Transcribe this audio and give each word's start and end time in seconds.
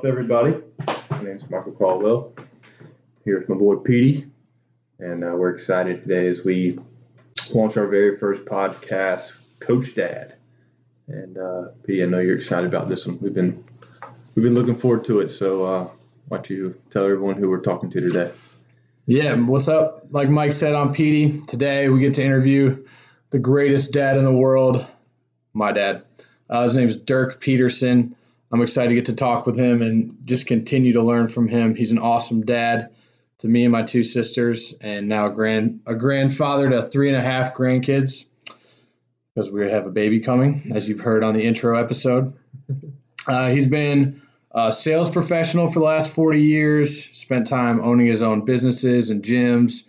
up, 0.00 0.06
everybody? 0.06 0.56
My 1.10 1.22
name 1.22 1.36
is 1.36 1.50
Michael 1.50 1.72
Caldwell. 1.72 2.32
Here 3.22 3.38
with 3.38 3.50
my 3.50 3.54
boy 3.54 3.76
Petey, 3.76 4.24
and 4.98 5.22
uh, 5.22 5.34
we're 5.36 5.50
excited 5.50 6.00
today 6.00 6.28
as 6.28 6.42
we 6.42 6.78
launch 7.52 7.76
our 7.76 7.86
very 7.86 8.16
first 8.16 8.46
podcast, 8.46 9.30
Coach 9.58 9.94
Dad. 9.94 10.36
And 11.06 11.36
uh, 11.36 11.72
Petey, 11.84 12.02
I 12.02 12.06
know 12.06 12.18
you're 12.18 12.38
excited 12.38 12.66
about 12.66 12.88
this 12.88 13.06
one. 13.06 13.18
We've 13.20 13.34
been 13.34 13.62
we've 14.34 14.42
been 14.42 14.54
looking 14.54 14.76
forward 14.76 15.04
to 15.04 15.20
it. 15.20 15.32
So, 15.32 15.64
uh, 15.64 15.88
why 16.28 16.38
don't 16.38 16.48
you 16.48 16.80
tell 16.88 17.04
everyone 17.04 17.34
who 17.34 17.50
we're 17.50 17.60
talking 17.60 17.90
to 17.90 18.00
today? 18.00 18.32
Yeah, 19.04 19.34
what's 19.34 19.68
up? 19.68 20.06
Like 20.08 20.30
Mike 20.30 20.54
said, 20.54 20.74
I'm 20.74 20.94
Petey. 20.94 21.42
Today 21.42 21.90
we 21.90 22.00
get 22.00 22.14
to 22.14 22.24
interview 22.24 22.86
the 23.28 23.38
greatest 23.38 23.92
dad 23.92 24.16
in 24.16 24.24
the 24.24 24.32
world, 24.32 24.86
my 25.52 25.72
dad. 25.72 26.02
Uh, 26.48 26.64
his 26.64 26.74
name 26.74 26.88
is 26.88 26.96
Dirk 26.96 27.38
Peterson. 27.38 28.16
I'm 28.52 28.62
excited 28.62 28.88
to 28.88 28.94
get 28.94 29.04
to 29.06 29.14
talk 29.14 29.46
with 29.46 29.56
him 29.56 29.82
and 29.82 30.16
just 30.24 30.46
continue 30.46 30.92
to 30.92 31.02
learn 31.02 31.28
from 31.28 31.48
him. 31.48 31.74
He's 31.74 31.92
an 31.92 31.98
awesome 31.98 32.44
dad 32.44 32.90
to 33.38 33.48
me 33.48 33.64
and 33.64 33.72
my 33.72 33.82
two 33.82 34.02
sisters, 34.02 34.74
and 34.80 35.08
now 35.08 35.26
a 35.26 35.30
grand 35.30 35.80
a 35.86 35.94
grandfather 35.94 36.68
to 36.70 36.82
three 36.82 37.08
and 37.08 37.16
a 37.16 37.22
half 37.22 37.54
grandkids 37.54 38.28
because 39.34 39.50
we 39.50 39.70
have 39.70 39.86
a 39.86 39.90
baby 39.90 40.20
coming, 40.20 40.70
as 40.74 40.88
you've 40.88 41.00
heard 41.00 41.24
on 41.24 41.34
the 41.34 41.42
intro 41.42 41.78
episode. 41.78 42.32
Uh, 43.28 43.50
he's 43.50 43.66
been 43.66 44.20
a 44.52 44.72
sales 44.72 45.10
professional 45.10 45.68
for 45.68 45.78
the 45.78 45.84
last 45.84 46.10
40 46.10 46.42
years, 46.42 47.04
spent 47.04 47.46
time 47.46 47.78
owning 47.80 48.06
his 48.06 48.22
own 48.22 48.46
businesses 48.46 49.10
and 49.10 49.22
gyms. 49.22 49.88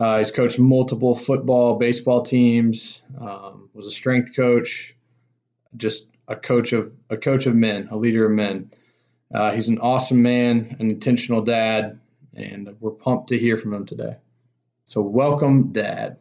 Uh, 0.00 0.16
he's 0.16 0.30
coached 0.30 0.58
multiple 0.58 1.14
football, 1.14 1.76
baseball 1.76 2.22
teams, 2.22 3.04
um, 3.20 3.68
was 3.74 3.86
a 3.86 3.90
strength 3.90 4.34
coach, 4.34 4.96
just 5.76 6.08
a 6.28 6.36
coach 6.36 6.72
of 6.72 6.92
a 7.10 7.16
coach 7.16 7.46
of 7.46 7.54
men, 7.54 7.88
a 7.90 7.96
leader 7.96 8.24
of 8.26 8.32
men. 8.32 8.70
Uh, 9.32 9.52
he's 9.52 9.68
an 9.68 9.78
awesome 9.80 10.22
man, 10.22 10.76
an 10.78 10.90
intentional 10.90 11.40
dad, 11.42 11.98
and 12.34 12.76
we're 12.80 12.90
pumped 12.90 13.28
to 13.28 13.38
hear 13.38 13.56
from 13.56 13.74
him 13.74 13.86
today. 13.86 14.16
So, 14.84 15.00
welcome, 15.00 15.72
Dad. 15.72 16.18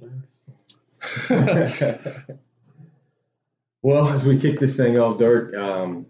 Thanks. 0.00 0.50
well, 3.82 4.08
as 4.08 4.24
we 4.24 4.38
kick 4.38 4.58
this 4.58 4.76
thing 4.76 4.98
off, 4.98 5.18
Dirk, 5.18 5.54
um, 5.56 6.06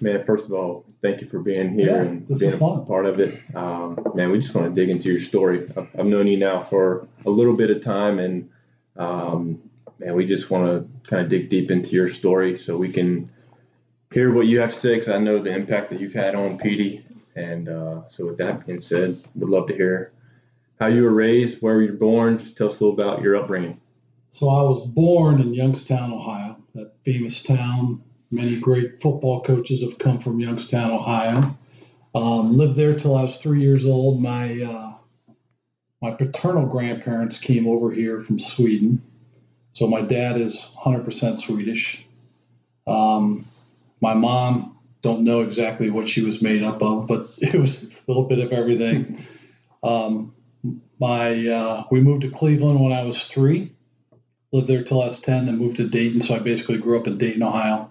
man, 0.00 0.24
first 0.24 0.46
of 0.46 0.52
all, 0.54 0.84
thank 1.02 1.20
you 1.20 1.26
for 1.26 1.40
being 1.40 1.72
here 1.74 1.88
Yeah, 1.90 2.02
and 2.02 2.26
being 2.38 2.52
a 2.52 2.56
fun. 2.56 2.86
part 2.86 3.06
of 3.06 3.20
it. 3.20 3.40
Um, 3.54 3.98
man, 4.14 4.30
we 4.30 4.38
just 4.38 4.54
want 4.54 4.72
to 4.72 4.80
dig 4.80 4.90
into 4.90 5.10
your 5.10 5.20
story. 5.20 5.68
I've, 5.76 5.88
I've 5.98 6.06
known 6.06 6.26
you 6.26 6.38
now 6.38 6.58
for 6.60 7.06
a 7.26 7.30
little 7.30 7.56
bit 7.56 7.70
of 7.70 7.82
time, 7.82 8.18
and 8.18 8.50
um, 8.96 9.60
man, 10.04 10.14
we 10.14 10.26
just 10.26 10.50
want 10.50 10.66
to 10.66 11.08
kind 11.08 11.22
of 11.22 11.28
dig 11.28 11.48
deep 11.48 11.70
into 11.70 11.90
your 11.96 12.08
story 12.08 12.58
so 12.58 12.76
we 12.76 12.92
can 12.92 13.30
hear 14.12 14.32
what 14.32 14.46
you 14.46 14.60
have 14.60 14.72
to 14.72 14.78
say. 14.78 14.94
Because 14.94 15.08
I 15.08 15.18
know 15.18 15.38
the 15.38 15.54
impact 15.54 15.90
that 15.90 16.00
you've 16.00 16.12
had 16.12 16.34
on 16.34 16.58
Petey, 16.58 17.04
and 17.34 17.68
uh, 17.68 18.06
so 18.08 18.26
with 18.26 18.38
that 18.38 18.66
being 18.66 18.80
said, 18.80 19.16
would 19.34 19.48
love 19.48 19.68
to 19.68 19.74
hear 19.74 20.12
how 20.78 20.86
you 20.86 21.02
were 21.04 21.14
raised, 21.14 21.62
where 21.62 21.80
you 21.80 21.92
were 21.92 21.98
born. 21.98 22.38
Just 22.38 22.56
tell 22.56 22.68
us 22.68 22.80
a 22.80 22.84
little 22.84 23.00
about 23.00 23.22
your 23.22 23.36
upbringing. 23.36 23.80
So 24.30 24.48
I 24.48 24.62
was 24.62 24.86
born 24.88 25.40
in 25.40 25.54
Youngstown, 25.54 26.12
Ohio, 26.12 26.56
that 26.74 26.92
famous 27.04 27.42
town. 27.42 28.02
Many 28.32 28.58
great 28.58 29.00
football 29.00 29.42
coaches 29.42 29.82
have 29.82 29.98
come 29.98 30.18
from 30.18 30.40
Youngstown, 30.40 30.90
Ohio. 30.90 31.56
Um, 32.16 32.56
lived 32.56 32.76
there 32.76 32.94
till 32.94 33.16
I 33.16 33.22
was 33.22 33.38
three 33.38 33.60
years 33.60 33.86
old. 33.86 34.20
My 34.20 34.60
uh, 34.60 34.92
my 36.02 36.10
paternal 36.10 36.66
grandparents 36.66 37.38
came 37.38 37.66
over 37.66 37.90
here 37.92 38.20
from 38.20 38.38
Sweden, 38.38 39.02
so 39.74 39.86
my 39.86 40.00
dad 40.00 40.40
is 40.40 40.74
100% 40.80 41.38
Swedish. 41.38 42.06
Um, 42.86 43.44
my 44.00 44.14
mom 44.14 44.78
don't 45.02 45.24
know 45.24 45.42
exactly 45.42 45.90
what 45.90 46.08
she 46.08 46.22
was 46.22 46.40
made 46.40 46.62
up 46.62 46.82
of, 46.82 47.06
but 47.06 47.28
it 47.38 47.54
was 47.54 47.84
a 47.84 47.88
little 48.08 48.24
bit 48.24 48.38
of 48.38 48.52
everything. 48.52 49.22
Um, 49.82 50.34
my 50.98 51.46
uh, 51.46 51.84
we 51.90 52.00
moved 52.00 52.22
to 52.22 52.30
Cleveland 52.30 52.80
when 52.80 52.92
I 52.92 53.02
was 53.02 53.26
three 53.26 53.74
lived 54.54 54.68
there 54.68 54.84
till 54.84 55.02
I 55.02 55.06
was 55.06 55.20
10, 55.20 55.46
then 55.46 55.58
moved 55.58 55.78
to 55.78 55.88
Dayton. 55.88 56.20
So 56.20 56.36
I 56.36 56.38
basically 56.38 56.78
grew 56.78 56.98
up 56.98 57.08
in 57.08 57.18
Dayton, 57.18 57.42
Ohio. 57.42 57.90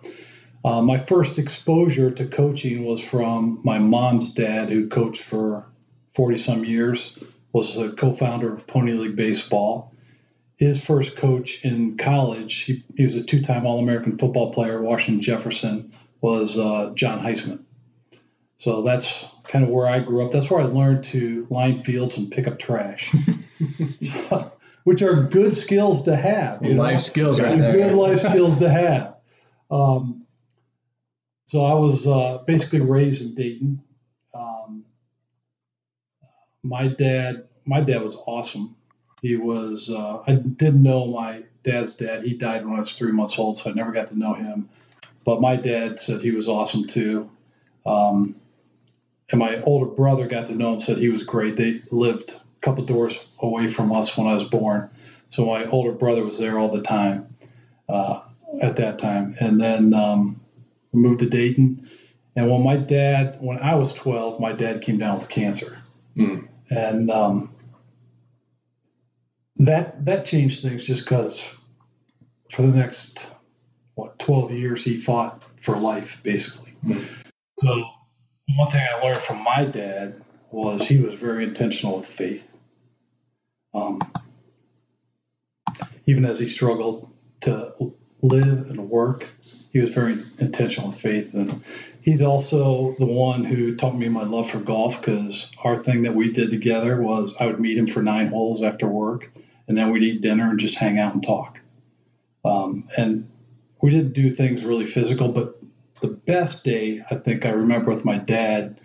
Uh, 0.63 0.81
my 0.81 0.97
first 0.97 1.37
exposure 1.37 2.09
to 2.09 2.25
coaching 2.25 2.85
was 2.85 3.01
from 3.01 3.59
my 3.65 3.79
mom's 3.79 4.33
dad, 4.33 4.69
who 4.69 4.87
coached 4.87 5.21
for 5.21 5.65
40 6.13 6.37
some 6.37 6.63
years, 6.63 7.21
was 7.51 7.77
a 7.77 7.91
co 7.91 8.13
founder 8.13 8.53
of 8.53 8.65
Pony 8.65 8.93
League 8.93 9.17
Baseball. 9.17 9.92
His 10.57 10.83
first 10.83 11.17
coach 11.17 11.65
in 11.65 11.97
college, 11.97 12.61
he, 12.61 12.83
he 12.95 13.03
was 13.03 13.15
a 13.15 13.23
two 13.23 13.41
time 13.41 13.65
All 13.65 13.79
American 13.79 14.17
football 14.17 14.53
player, 14.53 14.81
Washington 14.81 15.21
Jefferson, 15.21 15.91
was 16.21 16.57
uh, 16.57 16.93
John 16.95 17.19
Heisman. 17.19 17.63
So 18.57 18.81
that's 18.81 19.33
kind 19.43 19.63
of 19.65 19.71
where 19.71 19.87
I 19.87 19.99
grew 19.99 20.25
up. 20.25 20.31
That's 20.31 20.49
where 20.49 20.61
I 20.61 20.65
learned 20.65 21.03
to 21.05 21.47
line 21.49 21.83
fields 21.83 22.17
and 22.17 22.31
pick 22.31 22.47
up 22.47 22.59
trash. 22.59 23.13
So- 24.01 24.51
which 24.83 25.01
are 25.01 25.23
good 25.23 25.53
skills 25.53 26.03
to 26.03 26.15
have. 26.15 26.61
you 26.61 26.73
know? 26.73 26.81
Life 26.81 26.99
skills 26.99 27.39
right 27.39 27.57
there. 27.61 27.73
good 27.73 27.95
life 27.95 28.19
skills 28.29 28.59
to 28.59 28.69
have. 28.69 29.15
Um, 29.71 30.25
so 31.45 31.63
I 31.63 31.73
was 31.73 32.05
uh, 32.07 32.39
basically 32.45 32.81
raised 32.81 33.25
in 33.25 33.35
Dayton. 33.35 33.81
Um, 34.33 34.85
my 36.63 36.87
dad, 36.89 37.47
my 37.65 37.81
dad 37.81 38.01
was 38.01 38.15
awesome. 38.25 38.75
He 39.23 39.37
was. 39.37 39.89
Uh, 39.89 40.21
I 40.27 40.35
didn't 40.35 40.83
know 40.83 41.07
my 41.07 41.43
dad's 41.63 41.95
dad. 41.95 42.25
He 42.25 42.33
died 42.33 42.65
when 42.65 42.75
I 42.75 42.79
was 42.79 42.95
three 42.95 43.13
months 43.13 43.39
old, 43.39 43.57
so 43.57 43.71
I 43.71 43.73
never 43.73 43.93
got 43.93 44.09
to 44.09 44.19
know 44.19 44.33
him. 44.33 44.67
But 45.23 45.39
my 45.39 45.55
dad 45.55 45.97
said 45.97 46.19
he 46.19 46.31
was 46.31 46.49
awesome 46.49 46.85
too. 46.85 47.31
Um, 47.85 48.35
and 49.31 49.39
my 49.39 49.61
older 49.61 49.85
brother 49.85 50.27
got 50.27 50.47
to 50.47 50.55
know 50.55 50.73
him. 50.73 50.81
Said 50.81 50.97
he 50.97 51.07
was 51.07 51.23
great. 51.23 51.55
They 51.55 51.79
lived 51.89 52.31
a 52.31 52.59
couple 52.59 52.83
doors 52.83 53.33
away 53.39 53.67
from 53.67 53.93
us 53.93 54.17
when 54.17 54.27
I 54.27 54.33
was 54.33 54.43
born. 54.43 54.89
So 55.29 55.45
my 55.45 55.67
older 55.67 55.93
brother 55.93 56.25
was 56.25 56.37
there 56.37 56.59
all 56.59 56.69
the 56.69 56.81
time 56.81 57.33
uh, 57.87 58.19
at 58.61 58.75
that 58.75 58.99
time. 58.99 59.37
And 59.39 59.59
then 59.59 59.93
um, 59.93 60.41
we 60.91 60.99
moved 60.99 61.21
to 61.21 61.29
Dayton. 61.29 61.89
And 62.35 62.51
when 62.51 62.61
my 62.61 62.75
dad, 62.75 63.37
when 63.39 63.57
I 63.59 63.75
was 63.75 63.93
12, 63.93 64.41
my 64.41 64.51
dad 64.51 64.81
came 64.81 64.97
down 64.97 65.17
with 65.17 65.29
cancer. 65.29 65.77
Mm. 66.17 66.49
And 66.69 67.09
um, 67.09 67.52
that 69.57 70.05
that 70.05 70.25
changed 70.25 70.63
things 70.63 70.85
just 70.85 71.05
because 71.05 71.55
for 72.51 72.61
the 72.61 72.69
next, 72.69 73.33
what, 73.95 74.19
12 74.19 74.51
years, 74.51 74.83
he 74.83 74.95
fought 74.95 75.43
for 75.61 75.75
life, 75.75 76.21
basically. 76.23 76.73
Mm. 76.85 77.03
So 77.57 77.85
one 78.55 78.67
thing 78.69 78.85
I 78.87 79.03
learned 79.03 79.19
from 79.19 79.43
my 79.43 79.65
dad 79.65 80.21
was 80.51 80.87
he 80.87 80.99
was 80.99 81.15
very 81.15 81.43
intentional 81.43 81.97
with 81.97 82.07
faith. 82.07 82.55
Um, 83.73 83.99
even 86.05 86.25
as 86.25 86.39
he 86.39 86.47
struggled 86.47 87.11
to 87.41 87.73
live 88.23 88.69
and 88.69 88.89
work, 88.89 89.27
he 89.73 89.79
was 89.79 89.93
very 89.93 90.13
intentional 90.39 90.89
with 90.89 90.99
faith. 90.99 91.33
And 91.33 91.61
he's 92.01 92.21
also 92.21 92.93
the 92.97 93.05
one 93.05 93.43
who 93.43 93.75
taught 93.75 93.95
me 93.95 94.07
my 94.07 94.23
love 94.23 94.49
for 94.49 94.59
golf 94.59 94.99
because 94.99 95.51
our 95.63 95.75
thing 95.75 96.03
that 96.03 96.15
we 96.15 96.31
did 96.31 96.49
together 96.49 96.99
was 97.01 97.35
I 97.39 97.45
would 97.45 97.59
meet 97.59 97.77
him 97.77 97.87
for 97.87 98.01
nine 98.01 98.27
holes 98.27 98.63
after 98.63 98.87
work, 98.87 99.29
and 99.67 99.77
then 99.77 99.91
we'd 99.91 100.03
eat 100.03 100.21
dinner 100.21 100.49
and 100.49 100.59
just 100.59 100.77
hang 100.77 100.97
out 100.97 101.13
and 101.13 101.23
talk. 101.23 101.59
Um, 102.45 102.87
and 102.97 103.29
we 103.81 103.91
didn't 103.91 104.13
do 104.13 104.29
things 104.29 104.63
really 104.63 104.85
physical, 104.85 105.29
but 105.29 105.59
the 105.99 106.07
best 106.07 106.63
day 106.63 107.03
I 107.11 107.15
think 107.15 107.45
I 107.45 107.49
remember 107.49 107.89
with 107.91 108.05
my 108.05 108.17
dad 108.17 108.79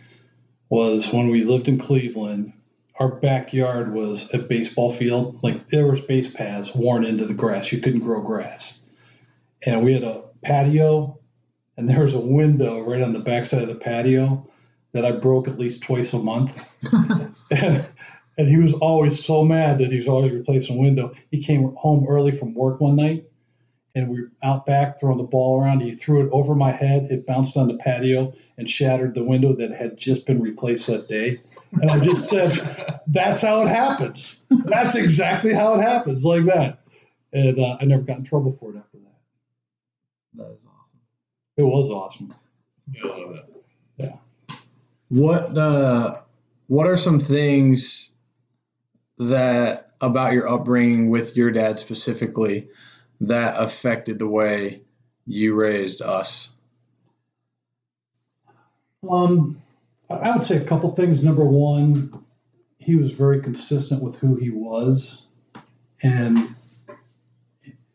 was 0.68 1.12
when 1.12 1.28
we 1.28 1.44
lived 1.44 1.68
in 1.68 1.78
Cleveland. 1.78 2.52
Our 3.00 3.08
backyard 3.08 3.92
was 3.94 4.32
a 4.34 4.38
baseball 4.38 4.92
field. 4.92 5.42
Like 5.42 5.68
there 5.68 5.86
was 5.86 6.00
base 6.00 6.32
paths 6.32 6.74
worn 6.74 7.04
into 7.04 7.24
the 7.24 7.34
grass. 7.34 7.72
You 7.72 7.80
couldn't 7.80 8.00
grow 8.00 8.22
grass. 8.22 8.77
And 9.64 9.84
we 9.84 9.92
had 9.92 10.04
a 10.04 10.22
patio 10.42 11.18
and 11.76 11.88
there 11.88 12.02
was 12.02 12.14
a 12.14 12.20
window 12.20 12.80
right 12.80 13.02
on 13.02 13.12
the 13.12 13.18
backside 13.18 13.62
of 13.62 13.68
the 13.68 13.74
patio 13.74 14.48
that 14.92 15.04
I 15.04 15.12
broke 15.12 15.48
at 15.48 15.58
least 15.58 15.82
twice 15.82 16.12
a 16.12 16.18
month. 16.18 16.68
and, 17.50 17.86
and 18.36 18.48
he 18.48 18.56
was 18.56 18.74
always 18.74 19.22
so 19.24 19.44
mad 19.44 19.78
that 19.78 19.90
he 19.90 19.96
was 19.96 20.08
always 20.08 20.32
replacing 20.32 20.76
a 20.76 20.80
window. 20.80 21.14
He 21.30 21.42
came 21.42 21.74
home 21.76 22.06
early 22.08 22.32
from 22.32 22.54
work 22.54 22.80
one 22.80 22.96
night 22.96 23.28
and 23.94 24.08
we 24.08 24.22
were 24.22 24.30
out 24.42 24.64
back 24.66 24.98
throwing 25.00 25.18
the 25.18 25.24
ball 25.24 25.60
around. 25.60 25.80
He 25.80 25.92
threw 25.92 26.24
it 26.26 26.30
over 26.32 26.54
my 26.54 26.70
head. 26.70 27.10
It 27.10 27.26
bounced 27.26 27.56
on 27.56 27.68
the 27.68 27.76
patio 27.76 28.32
and 28.56 28.70
shattered 28.70 29.14
the 29.14 29.24
window 29.24 29.52
that 29.54 29.72
had 29.72 29.96
just 29.96 30.26
been 30.26 30.40
replaced 30.40 30.86
that 30.86 31.08
day. 31.08 31.38
And 31.80 31.90
I 31.90 32.00
just 32.00 32.28
said, 32.28 32.50
"That's 33.06 33.42
how 33.42 33.62
it 33.62 33.68
happens. 33.68 34.40
That's 34.66 34.94
exactly 34.94 35.52
how 35.52 35.74
it 35.74 35.82
happens, 35.82 36.24
like 36.24 36.44
that." 36.44 36.80
And 37.32 37.58
uh, 37.58 37.76
I 37.80 37.84
never 37.84 38.02
got 38.02 38.18
in 38.18 38.24
trouble 38.24 38.56
for 38.58 38.72
it 38.72 38.78
after 38.78 38.98
that. 38.98 39.07
That 40.34 40.50
is 40.50 40.58
awesome. 40.66 41.00
It 41.56 41.62
was 41.62 41.90
awesome. 41.90 42.32
I 43.02 43.06
love 43.06 43.36
that. 43.98 44.18
What 45.08 45.56
uh, 45.56 46.14
what 46.66 46.86
are 46.86 46.96
some 46.96 47.18
things 47.18 48.10
that 49.16 49.92
about 50.00 50.34
your 50.34 50.48
upbringing 50.48 51.10
with 51.10 51.36
your 51.36 51.50
dad 51.50 51.78
specifically 51.78 52.68
that 53.22 53.60
affected 53.60 54.18
the 54.18 54.28
way 54.28 54.82
you 55.26 55.54
raised 55.54 56.02
us? 56.02 56.50
Um, 59.08 59.62
I 60.10 60.14
I 60.14 60.36
would 60.36 60.44
say 60.44 60.56
a 60.56 60.64
couple 60.64 60.92
things. 60.92 61.24
Number 61.24 61.44
one, 61.44 62.24
he 62.78 62.96
was 62.96 63.12
very 63.12 63.40
consistent 63.40 64.02
with 64.02 64.18
who 64.18 64.36
he 64.36 64.50
was, 64.50 65.26
and 66.02 66.54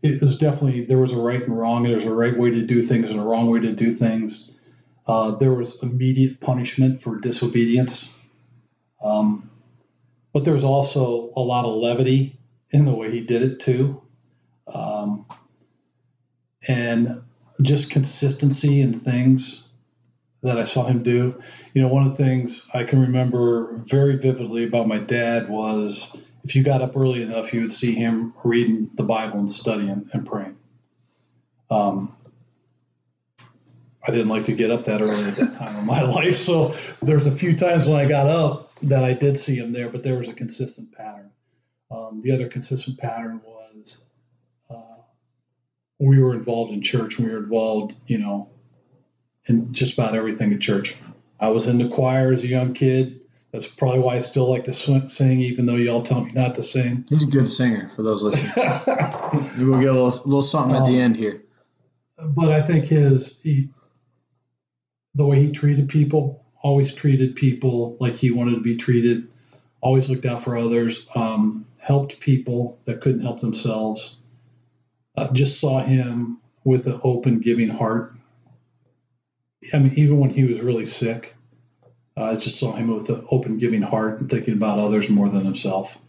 it 0.04 0.20
was 0.20 0.38
definitely 0.38 0.84
there 0.84 1.00
was 1.00 1.14
a 1.14 1.18
right 1.18 1.42
and 1.42 1.58
wrong. 1.58 1.84
There's 1.84 2.06
a 2.06 2.14
right 2.14 2.38
way 2.38 2.52
to 2.52 2.66
do 2.66 2.82
things 2.82 3.10
and 3.10 3.20
a 3.20 3.24
wrong 3.24 3.50
way 3.50 3.62
to 3.62 3.74
do 3.74 3.92
things. 3.94 4.56
Uh, 5.08 5.32
there 5.32 5.54
was 5.54 5.82
immediate 5.82 6.40
punishment 6.42 7.02
for 7.02 7.20
disobedience, 7.20 8.16
um, 9.02 9.50
but 10.34 10.46
there 10.46 10.54
was 10.54 10.64
also 10.64 11.32
a 11.36 11.42
lot 11.42 11.66
of 11.66 11.76
levity 11.76 12.38
in 12.72 12.86
the 12.86 12.94
way 12.94 13.12
he 13.12 13.26
did 13.26 13.42
it 13.42 13.60
too, 13.60 14.02
um, 14.68 15.26
and 16.68 17.22
just 17.62 17.92
consistency 17.92 18.82
in 18.82 19.00
things 19.00 19.70
that 20.42 20.58
I 20.60 20.66
saw 20.66 20.86
him 20.86 21.04
do. 21.04 21.42
You 21.74 21.82
know, 21.82 21.88
one 21.88 22.06
of 22.06 22.18
the 22.18 22.24
things 22.24 22.70
I 22.74 22.84
can 22.84 23.02
remember 23.02 23.78
very 23.86 24.18
vividly 24.18 24.66
about 24.66 24.88
my 24.88 25.00
dad 25.00 25.50
was 25.50 26.16
if 26.44 26.56
you 26.56 26.64
got 26.64 26.82
up 26.82 26.96
early 26.98 27.22
enough, 27.22 27.54
you 27.54 27.62
would 27.62 27.72
see 27.72 27.94
him 27.94 28.34
reading 28.44 28.90
the 28.96 29.04
Bible 29.04 29.40
and 29.40 29.50
studying 29.50 30.10
and 30.12 30.26
praying. 30.26 30.58
Um, 31.72 32.16
I 34.06 34.12
didn't 34.12 34.28
like 34.28 34.46
to 34.46 34.54
get 34.54 34.70
up 34.70 34.84
that 34.86 35.02
early 35.02 35.24
at 35.24 35.36
that 35.36 35.56
time 35.58 35.76
in 35.78 35.86
my 35.86 36.02
life, 36.04 36.36
so 36.36 36.76
there's 37.02 37.26
a 37.26 37.32
few 37.32 37.56
times 37.56 37.88
when 37.88 37.98
I 37.98 38.08
got 38.08 38.28
up 38.28 38.76
that 38.82 39.04
I 39.04 39.14
did 39.14 39.38
see 39.38 39.56
him 39.56 39.72
there, 39.72 39.90
but 39.90 40.04
there 40.04 40.18
was 40.18 40.28
a 40.28 40.34
consistent 40.34 40.92
pattern. 40.92 41.32
Um, 41.90 42.22
the 42.22 42.32
other 42.32 42.50
consistent 42.50 42.98
pattern 42.98 43.42
was 43.46 44.06
uh, 44.70 45.02
we 46.00 46.22
were 46.22 46.34
involved 46.34 46.74
in 46.74 46.82
church. 46.82 47.18
We 47.18 47.30
were 47.30 47.38
involved, 47.38 47.96
you 48.08 48.18
know, 48.18 48.50
in 49.46 49.72
just 49.74 49.94
about 49.94 50.16
everything 50.16 50.54
at 50.54 50.60
church. 50.60 50.96
I 51.40 51.50
was 51.50 51.68
in 51.68 51.78
the 51.78 51.88
choir 51.88 52.34
as 52.34 52.44
a 52.44 52.48
young 52.48 52.74
kid. 52.74 53.22
That's 53.54 53.68
probably 53.68 54.00
why 54.00 54.16
I 54.16 54.20
still 54.20 54.50
like 54.50 54.64
to 54.64 54.74
sing, 54.74 55.40
even 55.40 55.68
though 55.68 55.76
y'all 55.76 56.02
tell 56.02 56.26
me 56.26 56.32
not 56.32 56.56
to 56.56 56.64
sing. 56.64 57.06
He's 57.08 57.28
a 57.28 57.32
good 57.32 57.48
singer 57.48 57.88
for 57.88 58.02
those 58.02 58.24
listening. 58.24 58.52
We'll 59.58 59.80
get 59.80 59.90
a 59.90 59.94
little, 59.94 60.06
little 60.06 60.42
something 60.44 60.76
at 60.76 60.86
the 60.86 61.00
end 61.00 61.18
here. 61.18 61.42
but 62.18 62.52
I 62.52 62.62
think 62.64 62.86
his 62.86 63.40
he, 63.42 63.70
the 65.16 65.26
way 65.26 65.40
he 65.40 65.52
treated 65.52 65.90
people, 65.90 66.44
always 66.62 66.94
treated 66.94 67.36
people 67.36 67.98
like 68.00 68.16
he 68.16 68.30
wanted 68.30 68.56
to 68.56 68.62
be 68.62 68.76
treated, 68.76 69.28
always 69.82 70.10
looked 70.10 70.26
out 70.26 70.44
for 70.44 70.56
others, 70.56 71.08
um, 71.16 71.66
helped 71.78 72.20
people 72.20 72.80
that 72.86 73.02
couldn't 73.02 73.22
help 73.22 73.40
themselves. 73.40 74.18
Uh, 75.16 75.32
just 75.34 75.60
saw 75.60 75.84
him 75.84 76.40
with 76.64 76.86
an 76.86 77.00
open, 77.04 77.40
giving 77.40 77.70
heart. 77.70 78.14
I 79.74 79.80
mean, 79.80 79.94
even 79.96 80.20
when 80.20 80.30
he 80.30 80.44
was 80.44 80.60
really 80.60 80.86
sick, 80.86 81.36
uh, 82.16 82.24
I 82.24 82.36
just 82.36 82.60
saw 82.60 82.74
him 82.74 82.94
with 82.94 83.10
an 83.10 83.26
open, 83.32 83.58
giving 83.58 83.82
heart 83.82 84.20
and 84.20 84.30
thinking 84.30 84.54
about 84.54 84.80
others 84.80 85.10
more 85.10 85.30
than 85.30 85.46
himself. 85.46 86.00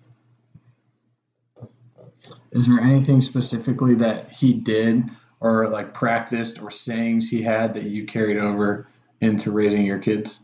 Is 2.53 2.69
there 2.69 2.81
anything 2.81 3.21
specifically 3.21 3.95
that 3.97 4.31
he 4.31 4.55
did 4.55 5.05
or 5.41 5.69
like 5.69 5.93
practiced 5.93 6.63
or 6.63 6.71
sayings 6.71 7.29
he 7.29 7.43
had 7.43 7.75
that 7.75 7.85
you 7.85 8.07
carried 8.07 8.37
over 8.37 8.87
into 9.21 9.51
raising 9.51 9.85
your 9.85 9.99
kids? 9.99 10.41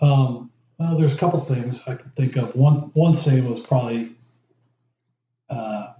Um, 0.00 0.50
well, 0.78 0.96
there's 0.96 1.14
a 1.14 1.18
couple 1.18 1.40
things 1.40 1.86
I 1.86 1.94
can 1.94 2.10
think 2.10 2.36
of. 2.36 2.56
One 2.56 2.90
one 2.94 3.14
saying 3.14 3.48
was 3.48 3.60
probably 3.60 4.10
uh, 5.50 5.92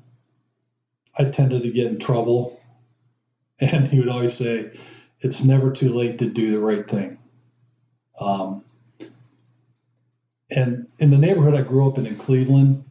I 1.16 1.24
tended 1.24 1.62
to 1.62 1.70
get 1.70 1.88
in 1.88 1.98
trouble, 1.98 2.60
and 3.60 3.86
he 3.86 3.98
would 3.98 4.08
always 4.08 4.34
say, 4.34 4.72
"It's 5.20 5.44
never 5.44 5.70
too 5.70 5.92
late 5.92 6.18
to 6.20 6.30
do 6.30 6.50
the 6.50 6.60
right 6.60 6.88
thing." 6.88 7.18
Um, 8.18 8.64
and 10.50 10.86
in 10.98 11.10
the 11.10 11.18
neighborhood 11.18 11.54
I 11.54 11.62
grew 11.62 11.88
up 11.88 11.98
in 11.98 12.06
in 12.06 12.16
Cleveland, 12.16 12.84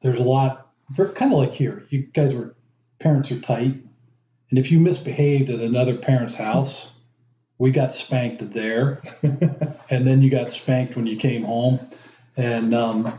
there's 0.00 0.20
a 0.20 0.24
lot, 0.24 0.70
kind 0.96 1.32
of 1.32 1.38
like 1.38 1.52
here. 1.52 1.84
You 1.90 2.02
guys 2.02 2.34
were 2.34 2.54
parents 2.98 3.32
are 3.32 3.40
tight, 3.40 3.76
and 4.50 4.58
if 4.58 4.70
you 4.70 4.80
misbehaved 4.80 5.50
at 5.50 5.60
another 5.60 5.96
parent's 5.96 6.34
house, 6.34 6.98
we 7.58 7.70
got 7.70 7.94
spanked 7.94 8.50
there, 8.52 9.02
and 9.90 10.06
then 10.06 10.22
you 10.22 10.30
got 10.30 10.52
spanked 10.52 10.96
when 10.96 11.06
you 11.06 11.16
came 11.16 11.44
home. 11.44 11.80
And 12.36 12.74
um, 12.74 13.18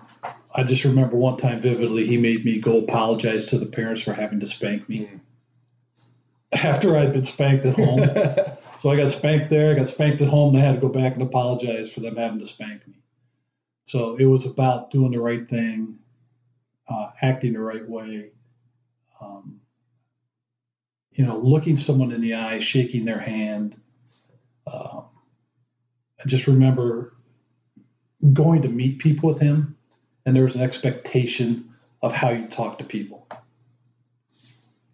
I 0.55 0.63
just 0.63 0.83
remember 0.83 1.15
one 1.15 1.37
time 1.37 1.61
vividly, 1.61 2.05
he 2.05 2.17
made 2.17 2.45
me 2.45 2.59
go 2.59 2.79
apologize 2.79 3.45
to 3.47 3.57
the 3.57 3.65
parents 3.65 4.01
for 4.01 4.13
having 4.13 4.39
to 4.41 4.45
spank 4.45 4.87
me 4.89 5.09
after 6.51 6.97
I'd 6.97 7.13
been 7.13 7.23
spanked 7.23 7.65
at 7.65 7.75
home. 7.75 8.03
so 8.79 8.89
I 8.89 8.97
got 8.97 9.09
spanked 9.09 9.49
there, 9.49 9.71
I 9.71 9.75
got 9.75 9.87
spanked 9.87 10.21
at 10.21 10.27
home, 10.27 10.55
and 10.55 10.63
I 10.63 10.65
had 10.65 10.75
to 10.75 10.81
go 10.81 10.89
back 10.89 11.13
and 11.13 11.21
apologize 11.21 11.91
for 11.91 12.01
them 12.01 12.17
having 12.17 12.39
to 12.39 12.45
spank 12.45 12.87
me. 12.87 12.95
So 13.85 14.15
it 14.15 14.25
was 14.25 14.45
about 14.45 14.91
doing 14.91 15.11
the 15.11 15.21
right 15.21 15.47
thing, 15.47 15.99
uh, 16.87 17.11
acting 17.21 17.53
the 17.53 17.59
right 17.59 17.87
way. 17.87 18.31
Um, 19.21 19.61
you 21.11 21.25
know, 21.25 21.39
looking 21.39 21.77
someone 21.77 22.11
in 22.11 22.21
the 22.21 22.33
eye, 22.33 22.59
shaking 22.59 23.05
their 23.05 23.19
hand, 23.19 23.75
uh, 24.67 25.01
I 26.19 26.27
just 26.27 26.47
remember 26.47 27.13
going 28.33 28.63
to 28.63 28.69
meet 28.69 28.99
people 28.99 29.29
with 29.29 29.39
him, 29.39 29.77
and 30.25 30.35
there 30.35 30.43
was 30.43 30.55
an 30.55 30.63
expectation 30.63 31.69
of 32.01 32.11
how 32.11 32.31
you 32.31 32.47
talk 32.47 32.79
to 32.79 32.83
people, 32.83 33.27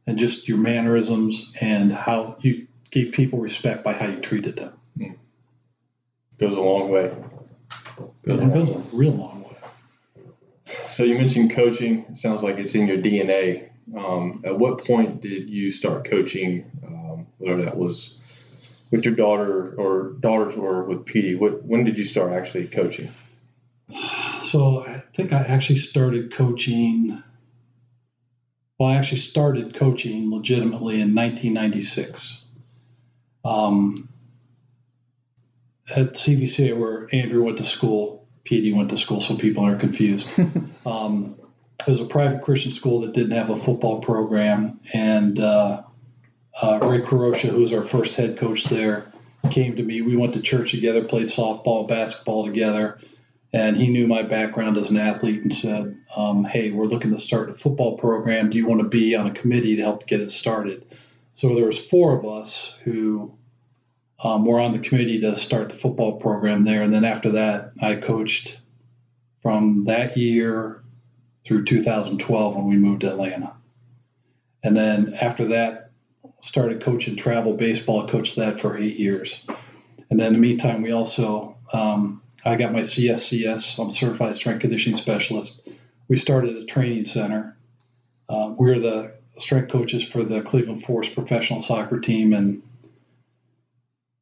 and 0.05 0.19
just 0.19 0.49
your 0.49 0.57
mannerisms 0.57 1.53
and 1.61 1.93
how 1.93 2.37
you 2.41 2.67
gave 2.91 3.13
people 3.13 3.39
respect 3.39 3.83
by 3.83 3.93
how 3.93 4.07
you 4.07 4.19
treated 4.19 4.57
them. 4.57 4.73
Goes 6.37 6.57
a 6.57 6.61
long 6.61 6.89
way. 6.89 7.15
Goes 8.23 8.39
a 8.39 8.47
It 8.47 8.53
goes 8.53 8.69
a 8.69 8.95
real 8.95 9.11
long 9.11 9.43
way. 9.43 10.75
So 10.89 11.03
you 11.03 11.15
mentioned 11.15 11.51
coaching. 11.51 12.05
It 12.09 12.17
sounds 12.17 12.43
like 12.43 12.57
it's 12.57 12.75
in 12.75 12.87
your 12.87 12.97
DNA. 12.97 13.69
Um, 13.95 14.41
at 14.45 14.57
what 14.57 14.85
point 14.85 15.21
did 15.21 15.49
you 15.49 15.71
start 15.71 16.05
coaching? 16.05 16.69
Um, 16.85 17.27
whether 17.37 17.63
that 17.63 17.77
was 17.77 18.21
with 18.91 19.05
your 19.05 19.15
daughter 19.15 19.73
or 19.75 20.13
daughters 20.19 20.55
or 20.55 20.83
with 20.83 21.05
Petey. 21.05 21.35
What 21.35 21.63
when 21.63 21.83
did 21.83 21.97
you 21.97 22.05
start 22.05 22.33
actually 22.33 22.67
coaching? 22.67 23.09
So 24.41 24.85
I 24.85 24.97
think 25.13 25.33
I 25.33 25.39
actually 25.41 25.77
started 25.77 26.31
coaching. 26.33 27.23
Well, 28.77 28.89
I 28.89 28.95
actually 28.95 29.19
started 29.19 29.75
coaching 29.75 30.31
legitimately 30.31 30.95
in 30.95 31.13
1996. 31.13 32.45
Um, 33.45 34.09
at 35.95 36.13
CVCA 36.13 36.77
where 36.77 37.07
Andrew 37.13 37.43
went 37.43 37.57
to 37.57 37.63
school, 37.63 38.25
Petey 38.43 38.73
went 38.73 38.89
to 38.89 38.97
school, 38.97 39.21
so 39.21 39.35
people 39.35 39.63
aren't 39.63 39.79
confused. 39.79 40.39
um, 40.85 41.35
it 41.79 41.87
was 41.87 41.99
a 41.99 42.05
private 42.05 42.41
Christian 42.41 42.71
school 42.71 43.01
that 43.01 43.13
didn't 43.13 43.31
have 43.31 43.49
a 43.49 43.57
football 43.57 44.01
program, 44.01 44.79
and 44.93 45.39
uh, 45.39 45.83
uh, 46.61 46.79
Ray 46.81 47.01
Carosha, 47.01 47.49
who 47.49 47.61
was 47.61 47.73
our 47.73 47.83
first 47.83 48.17
head 48.17 48.37
coach 48.37 48.65
there, 48.65 49.11
came 49.49 49.75
to 49.75 49.83
me. 49.83 50.01
We 50.01 50.15
went 50.15 50.33
to 50.35 50.41
church 50.41 50.71
together, 50.71 51.03
played 51.03 51.27
softball, 51.27 51.87
basketball 51.87 52.45
together 52.45 52.99
and 53.53 53.75
he 53.75 53.89
knew 53.89 54.07
my 54.07 54.23
background 54.23 54.77
as 54.77 54.89
an 54.89 54.97
athlete 54.97 55.41
and 55.41 55.53
said, 55.53 55.97
um, 56.15 56.45
"Hey, 56.45 56.71
we're 56.71 56.85
looking 56.85 57.11
to 57.11 57.17
start 57.17 57.49
a 57.49 57.53
football 57.53 57.97
program. 57.97 58.49
Do 58.49 58.57
you 58.57 58.65
want 58.65 58.81
to 58.81 58.87
be 58.87 59.15
on 59.15 59.27
a 59.27 59.31
committee 59.31 59.75
to 59.75 59.81
help 59.81 60.07
get 60.07 60.21
it 60.21 60.31
started?" 60.31 60.85
So 61.33 61.53
there 61.55 61.65
was 61.65 61.77
four 61.77 62.17
of 62.17 62.25
us 62.25 62.77
who 62.83 63.33
um, 64.23 64.45
were 64.45 64.59
on 64.59 64.73
the 64.73 64.79
committee 64.79 65.19
to 65.21 65.35
start 65.35 65.69
the 65.69 65.75
football 65.75 66.13
program 66.13 66.63
there, 66.63 66.83
and 66.83 66.93
then 66.93 67.05
after 67.05 67.31
that, 67.31 67.71
I 67.81 67.95
coached 67.95 68.59
from 69.41 69.85
that 69.85 70.15
year 70.15 70.83
through 71.45 71.65
2012 71.65 72.55
when 72.55 72.67
we 72.67 72.77
moved 72.77 73.01
to 73.01 73.11
Atlanta, 73.11 73.53
and 74.63 74.77
then 74.77 75.13
after 75.15 75.45
that, 75.45 75.91
started 76.41 76.81
coaching 76.81 77.15
travel 77.15 77.55
baseball. 77.55 78.05
I 78.05 78.11
coached 78.11 78.35
that 78.35 78.59
for 78.59 78.77
eight 78.77 78.97
years, 78.97 79.45
and 80.09 80.19
then 80.19 80.27
in 80.27 80.33
the 80.33 80.39
meantime, 80.39 80.81
we 80.81 80.91
also 80.91 81.57
um, 81.73 82.21
I 82.43 82.55
got 82.55 82.73
my 82.73 82.81
CSCS. 82.81 83.79
I'm 83.79 83.89
a 83.89 83.93
certified 83.93 84.35
strength 84.35 84.61
conditioning 84.61 84.97
specialist. 84.97 85.67
We 86.07 86.17
started 86.17 86.57
a 86.57 86.65
training 86.65 87.05
center. 87.05 87.57
Uh, 88.27 88.53
we're 88.57 88.79
the 88.79 89.13
strength 89.37 89.71
coaches 89.71 90.07
for 90.07 90.23
the 90.23 90.41
Cleveland 90.41 90.83
Force 90.83 91.13
professional 91.13 91.59
soccer 91.59 91.99
team, 91.99 92.33
and 92.33 92.61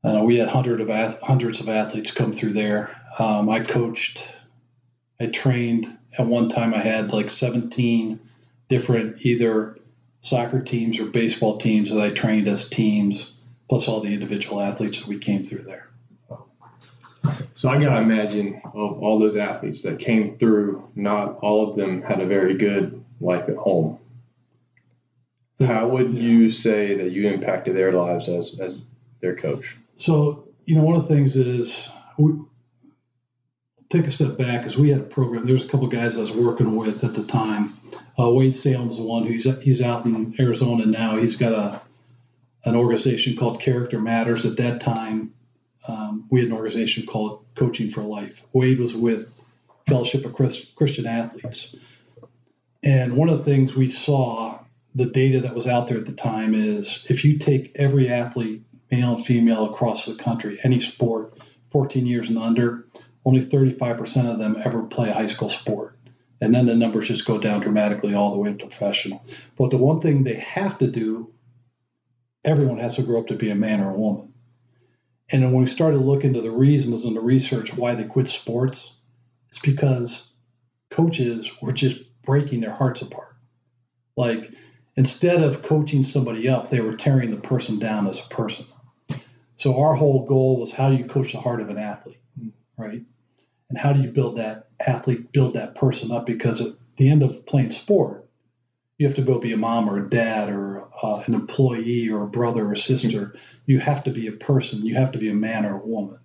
uh, 0.03 0.21
we 0.23 0.37
had 0.37 0.49
hundred 0.49 0.81
of 0.81 0.89
ath- 0.89 1.19
hundreds 1.21 1.59
of 1.59 1.69
athletes 1.69 2.11
come 2.11 2.31
through 2.31 2.53
there. 2.53 2.95
Um, 3.17 3.49
I 3.49 3.59
coached, 3.61 4.25
I 5.19 5.27
trained. 5.27 5.97
At 6.17 6.25
one 6.25 6.49
time, 6.49 6.73
I 6.73 6.79
had 6.79 7.13
like 7.13 7.29
17 7.29 8.19
different 8.67 9.25
either 9.25 9.77
soccer 10.21 10.61
teams 10.61 10.99
or 10.99 11.05
baseball 11.05 11.57
teams 11.57 11.91
that 11.91 12.01
I 12.01 12.09
trained 12.09 12.47
as 12.47 12.69
teams, 12.69 13.33
plus 13.67 13.87
all 13.87 13.99
the 13.99 14.13
individual 14.13 14.59
athletes 14.59 14.99
that 14.99 15.07
we 15.07 15.19
came 15.19 15.43
through 15.43 15.63
there. 15.63 15.89
So 17.55 17.67
I 17.69 17.77
gotta 17.77 18.01
imagine 18.01 18.61
of 18.63 19.03
all 19.03 19.19
those 19.19 19.35
athletes 19.35 19.83
that 19.83 19.99
came 19.99 20.37
through, 20.37 20.89
not 20.95 21.39
all 21.41 21.67
of 21.67 21.75
them 21.75 22.01
had 22.01 22.21
a 22.21 22.25
very 22.25 22.53
good 22.53 23.03
life 23.19 23.49
at 23.49 23.57
home. 23.57 23.99
How 25.59 25.89
would 25.89 26.17
you 26.17 26.49
say 26.49 26.95
that 26.95 27.11
you 27.11 27.29
impacted 27.29 27.75
their 27.75 27.91
lives 27.91 28.29
as 28.29 28.57
as 28.61 28.85
their 29.19 29.35
coach? 29.35 29.75
So, 29.99 30.47
you 30.63 30.75
know, 30.75 30.83
one 30.83 30.95
of 30.95 31.05
the 31.05 31.13
things 31.13 31.35
is 31.35 31.91
we 32.17 32.39
take 33.89 34.07
a 34.07 34.11
step 34.11 34.37
back 34.37 34.61
because 34.61 34.77
we 34.77 34.89
had 34.89 35.01
a 35.01 35.03
program. 35.03 35.45
There 35.45 35.53
was 35.53 35.65
a 35.65 35.67
couple 35.67 35.87
guys 35.87 36.15
I 36.15 36.21
was 36.21 36.31
working 36.31 36.77
with 36.77 37.03
at 37.03 37.15
the 37.15 37.23
time. 37.25 37.73
Uh, 38.17 38.29
Wade 38.29 38.55
Salem's 38.55 38.95
the 38.95 39.03
one 39.03 39.25
who's 39.25 39.43
he's 39.61 39.81
out 39.81 40.05
in 40.05 40.33
Arizona 40.39 40.85
now. 40.85 41.17
He's 41.17 41.35
got 41.35 41.51
a 41.51 41.81
an 42.63 42.77
organization 42.77 43.35
called 43.35 43.59
Character 43.59 43.99
Matters. 43.99 44.45
At 44.45 44.55
that 44.55 44.79
time, 44.79 45.33
um, 45.85 46.27
we 46.31 46.39
had 46.39 46.49
an 46.49 46.55
organization 46.55 47.05
called 47.05 47.43
Coaching 47.55 47.89
for 47.89 48.01
Life. 48.01 48.41
Wade 48.53 48.79
was 48.79 48.95
with 48.95 49.35
Fellowship 49.85 50.23
of 50.23 50.33
Christ, 50.33 50.75
Christian 50.75 51.07
Athletes, 51.07 51.75
and 52.83 53.17
one 53.17 53.27
of 53.27 53.39
the 53.39 53.43
things 53.43 53.75
we 53.75 53.89
saw, 53.89 54.59
the 54.95 55.07
data 55.07 55.41
that 55.41 55.55
was 55.55 55.67
out 55.67 55.89
there 55.89 55.97
at 55.97 56.05
the 56.05 56.13
time, 56.13 56.55
is 56.55 57.05
if 57.09 57.25
you 57.25 57.37
take 57.37 57.73
every 57.75 58.07
athlete, 58.07 58.63
male 58.91 59.15
and 59.15 59.25
female, 59.25 59.65
across 59.65 60.05
the 60.05 60.15
country, 60.15 60.59
any 60.63 60.79
sport, 60.79 61.37
14 61.71 62.05
years 62.05 62.29
and 62.29 62.37
under, 62.37 62.87
only 63.25 63.41
35% 63.41 64.31
of 64.31 64.39
them 64.39 64.57
ever 64.63 64.83
play 64.83 65.09
a 65.09 65.13
high 65.13 65.27
school 65.27 65.49
sport. 65.49 65.97
And 66.41 66.53
then 66.53 66.65
the 66.65 66.75
numbers 66.75 67.09
just 67.09 67.27
go 67.27 67.37
down 67.37 67.59
dramatically 67.59 68.13
all 68.13 68.31
the 68.31 68.37
way 68.37 68.53
to 68.53 68.65
professional. 68.65 69.23
But 69.57 69.71
the 69.71 69.77
one 69.77 69.99
thing 69.99 70.23
they 70.23 70.35
have 70.35 70.77
to 70.79 70.87
do, 70.87 71.33
everyone 72.45 72.79
has 72.79 72.95
to 72.95 73.03
grow 73.03 73.19
up 73.19 73.27
to 73.27 73.35
be 73.35 73.49
a 73.49 73.55
man 73.55 73.81
or 73.81 73.93
a 73.93 73.97
woman. 73.97 74.33
And 75.31 75.43
then 75.43 75.51
when 75.51 75.63
we 75.63 75.69
started 75.69 75.97
to 75.97 76.03
look 76.03 76.23
into 76.23 76.41
the 76.41 76.51
reasons 76.51 77.05
and 77.05 77.15
the 77.15 77.21
research 77.21 77.75
why 77.75 77.93
they 77.93 78.05
quit 78.05 78.29
sports, 78.29 79.01
it's 79.49 79.59
because 79.59 80.33
coaches 80.89 81.51
were 81.61 81.73
just 81.73 82.01
breaking 82.23 82.61
their 82.61 82.73
hearts 82.73 83.01
apart. 83.01 83.35
Like 84.15 84.51
instead 84.95 85.43
of 85.43 85.61
coaching 85.61 86.03
somebody 86.03 86.49
up, 86.49 86.69
they 86.69 86.79
were 86.79 86.95
tearing 86.95 87.31
the 87.31 87.37
person 87.37 87.79
down 87.79 88.07
as 88.07 88.19
a 88.19 88.29
person. 88.29 88.65
So 89.59 89.77
our 89.81 89.93
whole 89.93 90.25
goal 90.25 90.57
was 90.57 90.73
how 90.73 90.89
do 90.89 90.95
you 90.95 91.03
coach 91.03 91.33
the 91.33 91.41
heart 91.41 91.59
of 91.59 91.67
an 91.67 91.77
athlete, 91.77 92.21
right? 92.77 93.03
And 93.67 93.77
how 93.77 93.91
do 93.91 94.01
you 94.01 94.09
build 94.09 94.37
that 94.37 94.69
athlete, 94.79 95.33
build 95.33 95.55
that 95.55 95.75
person 95.75 96.13
up? 96.13 96.25
Because 96.25 96.61
at 96.61 96.77
the 96.95 97.09
end 97.09 97.23
of 97.23 97.45
playing 97.45 97.71
sport, 97.71 98.25
you 98.97 99.05
have 99.05 99.17
to 99.17 99.21
go 99.21 99.37
be 99.37 99.51
a 99.51 99.57
mom 99.57 99.89
or 99.89 99.97
a 99.97 100.09
dad 100.09 100.49
or 100.49 100.87
uh, 101.03 101.21
an 101.27 101.33
employee 101.33 102.07
or 102.09 102.23
a 102.23 102.29
brother 102.29 102.71
or 102.71 102.75
sister. 102.77 103.35
You 103.65 103.79
have 103.79 104.01
to 104.05 104.11
be 104.11 104.27
a 104.27 104.31
person. 104.31 104.85
You 104.85 104.95
have 104.95 105.11
to 105.11 105.19
be 105.19 105.29
a 105.29 105.33
man 105.33 105.65
or 105.65 105.75
a 105.75 105.85
woman. 105.85 106.19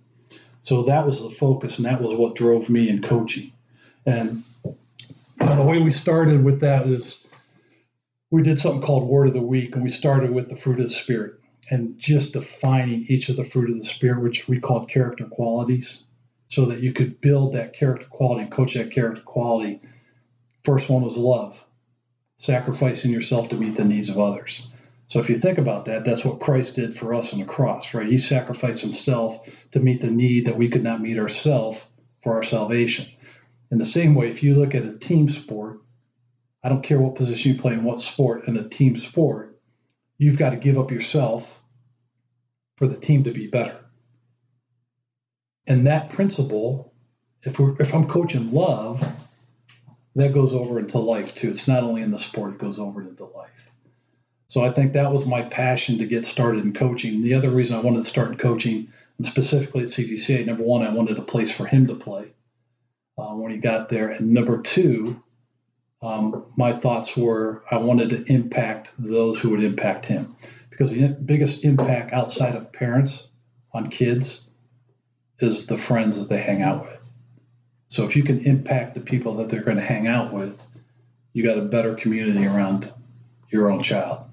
So 0.60 0.84
that 0.84 1.04
was 1.04 1.20
the 1.20 1.30
focus, 1.30 1.78
and 1.78 1.86
that 1.86 2.00
was 2.00 2.16
what 2.16 2.36
drove 2.36 2.70
me 2.70 2.88
in 2.88 3.02
coaching. 3.02 3.52
And 4.06 4.44
uh, 5.40 5.56
the 5.56 5.64
way 5.64 5.82
we 5.82 5.90
started 5.90 6.44
with 6.44 6.60
that 6.60 6.86
is 6.86 7.26
we 8.30 8.44
did 8.44 8.60
something 8.60 8.80
called 8.80 9.08
Word 9.08 9.26
of 9.26 9.34
the 9.34 9.42
Week, 9.42 9.74
and 9.74 9.82
we 9.82 9.90
started 9.90 10.30
with 10.30 10.50
the 10.50 10.56
fruit 10.56 10.78
of 10.78 10.86
the 10.86 10.94
Spirit 10.94 11.40
and 11.70 11.98
just 11.98 12.32
defining 12.32 13.06
each 13.08 13.28
of 13.28 13.36
the 13.36 13.44
fruit 13.44 13.70
of 13.70 13.76
the 13.76 13.84
Spirit, 13.84 14.22
which 14.22 14.48
we 14.48 14.58
called 14.58 14.88
character 14.88 15.24
qualities, 15.24 16.04
so 16.48 16.66
that 16.66 16.80
you 16.80 16.92
could 16.92 17.20
build 17.20 17.52
that 17.52 17.72
character 17.72 18.06
quality 18.06 18.42
and 18.42 18.50
coach 18.50 18.74
that 18.74 18.90
character 18.90 19.22
quality. 19.22 19.80
First 20.62 20.88
one 20.88 21.02
was 21.02 21.16
love, 21.16 21.64
sacrificing 22.36 23.10
yourself 23.10 23.48
to 23.50 23.56
meet 23.56 23.76
the 23.76 23.84
needs 23.84 24.08
of 24.08 24.18
others. 24.18 24.70
So 25.06 25.20
if 25.20 25.28
you 25.28 25.36
think 25.36 25.58
about 25.58 25.84
that, 25.84 26.04
that's 26.04 26.24
what 26.24 26.40
Christ 26.40 26.76
did 26.76 26.96
for 26.96 27.14
us 27.14 27.32
on 27.32 27.40
the 27.40 27.44
cross, 27.44 27.92
right? 27.92 28.08
He 28.08 28.18
sacrificed 28.18 28.80
himself 28.80 29.46
to 29.72 29.80
meet 29.80 30.00
the 30.00 30.10
need 30.10 30.46
that 30.46 30.56
we 30.56 30.68
could 30.68 30.82
not 30.82 31.02
meet 31.02 31.18
ourselves 31.18 31.84
for 32.22 32.34
our 32.34 32.42
salvation. 32.42 33.06
In 33.70 33.78
the 33.78 33.84
same 33.84 34.14
way, 34.14 34.30
if 34.30 34.42
you 34.42 34.54
look 34.54 34.74
at 34.74 34.84
a 34.84 34.98
team 34.98 35.28
sport, 35.28 35.80
I 36.62 36.70
don't 36.70 36.82
care 36.82 37.00
what 37.00 37.16
position 37.16 37.52
you 37.52 37.60
play 37.60 37.74
in 37.74 37.84
what 37.84 38.00
sport, 38.00 38.48
in 38.48 38.56
a 38.56 38.66
team 38.66 38.96
sport, 38.96 39.53
you've 40.18 40.38
got 40.38 40.50
to 40.50 40.56
give 40.56 40.78
up 40.78 40.90
yourself 40.90 41.62
for 42.76 42.86
the 42.86 42.96
team 42.96 43.24
to 43.24 43.32
be 43.32 43.46
better. 43.46 43.78
And 45.66 45.86
that 45.86 46.10
principle, 46.10 46.92
if 47.42 47.58
we're 47.58 47.80
if 47.80 47.94
I'm 47.94 48.06
coaching 48.06 48.52
love, 48.52 49.00
that 50.16 50.32
goes 50.32 50.52
over 50.52 50.78
into 50.78 50.98
life 50.98 51.34
too. 51.34 51.50
It's 51.50 51.68
not 51.68 51.82
only 51.82 52.02
in 52.02 52.10
the 52.10 52.18
sport, 52.18 52.54
it 52.54 52.58
goes 52.58 52.78
over 52.78 53.02
into 53.02 53.24
life. 53.24 53.70
So 54.46 54.62
I 54.62 54.70
think 54.70 54.92
that 54.92 55.10
was 55.10 55.26
my 55.26 55.42
passion 55.42 55.98
to 55.98 56.06
get 56.06 56.24
started 56.24 56.64
in 56.64 56.74
coaching. 56.74 57.22
The 57.22 57.34
other 57.34 57.50
reason 57.50 57.76
I 57.76 57.80
wanted 57.80 58.04
to 58.04 58.08
start 58.08 58.30
in 58.30 58.36
coaching, 58.36 58.88
and 59.18 59.26
specifically 59.26 59.82
at 59.82 59.88
CVCA, 59.88 60.46
number 60.46 60.62
one, 60.62 60.82
I 60.82 60.90
wanted 60.90 61.18
a 61.18 61.22
place 61.22 61.54
for 61.54 61.66
him 61.66 61.86
to 61.88 61.94
play 61.94 62.32
um, 63.18 63.40
when 63.40 63.52
he 63.52 63.58
got 63.58 63.88
there. 63.88 64.10
And 64.10 64.32
number 64.32 64.60
two, 64.60 65.22
um, 66.04 66.44
my 66.56 66.72
thoughts 66.72 67.16
were 67.16 67.64
I 67.70 67.78
wanted 67.78 68.10
to 68.10 68.24
impact 68.30 68.90
those 68.98 69.40
who 69.40 69.50
would 69.50 69.64
impact 69.64 70.06
him. 70.06 70.34
Because 70.68 70.90
the 70.90 71.08
biggest 71.08 71.64
impact 71.64 72.12
outside 72.12 72.56
of 72.56 72.72
parents 72.72 73.30
on 73.72 73.88
kids 73.88 74.50
is 75.38 75.66
the 75.66 75.78
friends 75.78 76.18
that 76.18 76.28
they 76.28 76.40
hang 76.40 76.62
out 76.62 76.82
with. 76.82 77.10
So 77.88 78.04
if 78.04 78.16
you 78.16 78.22
can 78.22 78.40
impact 78.40 78.94
the 78.94 79.00
people 79.00 79.34
that 79.36 79.48
they're 79.48 79.62
going 79.62 79.76
to 79.76 79.82
hang 79.82 80.06
out 80.06 80.32
with, 80.32 80.60
you 81.32 81.42
got 81.44 81.58
a 81.58 81.62
better 81.62 81.94
community 81.94 82.44
around 82.44 82.92
your 83.50 83.70
own 83.70 83.82
child. 83.82 84.26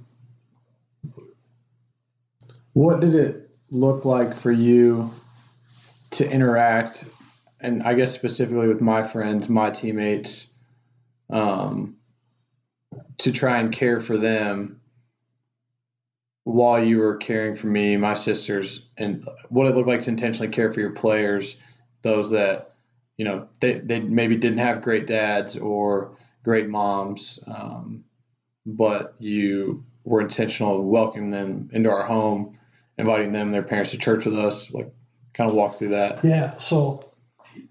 What 2.74 3.01
did 3.01 3.16
it 3.16 3.50
look 3.70 4.04
like 4.04 4.36
for 4.36 4.51
you 4.51 5.12
to 6.12 6.30
interact, 6.30 7.06
and 7.60 7.84
I 7.84 7.94
guess 7.94 8.13
specifically 8.13 8.68
with 8.68 8.82
my 8.82 9.04
friends, 9.04 9.48
my 9.48 9.70
teammates, 9.70 10.50
um, 11.32 11.96
to 13.20 13.32
try 13.32 13.60
and 13.60 13.72
care 13.72 14.00
for 14.00 14.18
them 14.18 14.82
while 16.44 16.84
you 16.84 16.98
were 16.98 17.18
caring 17.18 17.56
for 17.56 17.68
me, 17.68 17.96
my 17.98 18.16
sisters, 18.16 18.90
and 18.98 19.28
what 19.50 19.68
it 19.68 19.76
looked 19.76 19.88
like 19.88 20.02
to 20.02 20.10
intentionally 20.10 20.52
care 20.52 20.72
for 20.72 20.80
your 20.80 20.92
players, 20.92 21.62
those 22.02 22.32
that, 22.32 22.74
you 23.18 23.26
know, 23.26 23.48
they, 23.60 23.74
they 23.80 24.00
maybe 24.00 24.36
didn't 24.36 24.58
have 24.58 24.82
great 24.82 25.06
dads 25.06 25.56
or 25.56 26.18
great 26.44 26.68
moms, 26.68 27.40
um, 27.48 28.04
but 28.66 29.16
you 29.20 29.86
were 30.04 30.20
intentional 30.20 30.84
welcoming 30.84 31.30
them 31.30 31.70
into 31.74 31.90
our 31.90 32.06
home, 32.06 32.58
inviting 32.98 33.32
them, 33.32 33.52
their 33.52 33.62
parents 33.62 33.92
to 33.92 33.98
church 33.98 34.26
with 34.26 34.38
us, 34.38 34.74
like 34.74 34.92
kind 35.34 35.50
of 35.50 35.56
walk 35.56 35.76
through 35.76 35.90
that. 35.90 36.24
Yeah. 36.24 36.58
So, 36.58 37.08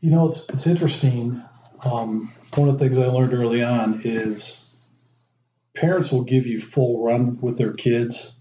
you 0.01 0.11
know, 0.11 0.29
it's, 0.29 0.49
it's 0.49 0.67
interesting. 0.69 1.43
Um, 1.85 2.31
one 2.55 2.69
of 2.69 2.79
the 2.79 2.89
things 2.89 2.99
I 2.99 3.07
learned 3.07 3.33
early 3.33 3.63
on 3.63 4.01
is 4.05 4.81
parents 5.75 6.11
will 6.11 6.25
give 6.25 6.47
you 6.47 6.61
full 6.61 7.03
run 7.03 7.39
with 7.41 7.59
their 7.59 7.73
kids 7.73 8.39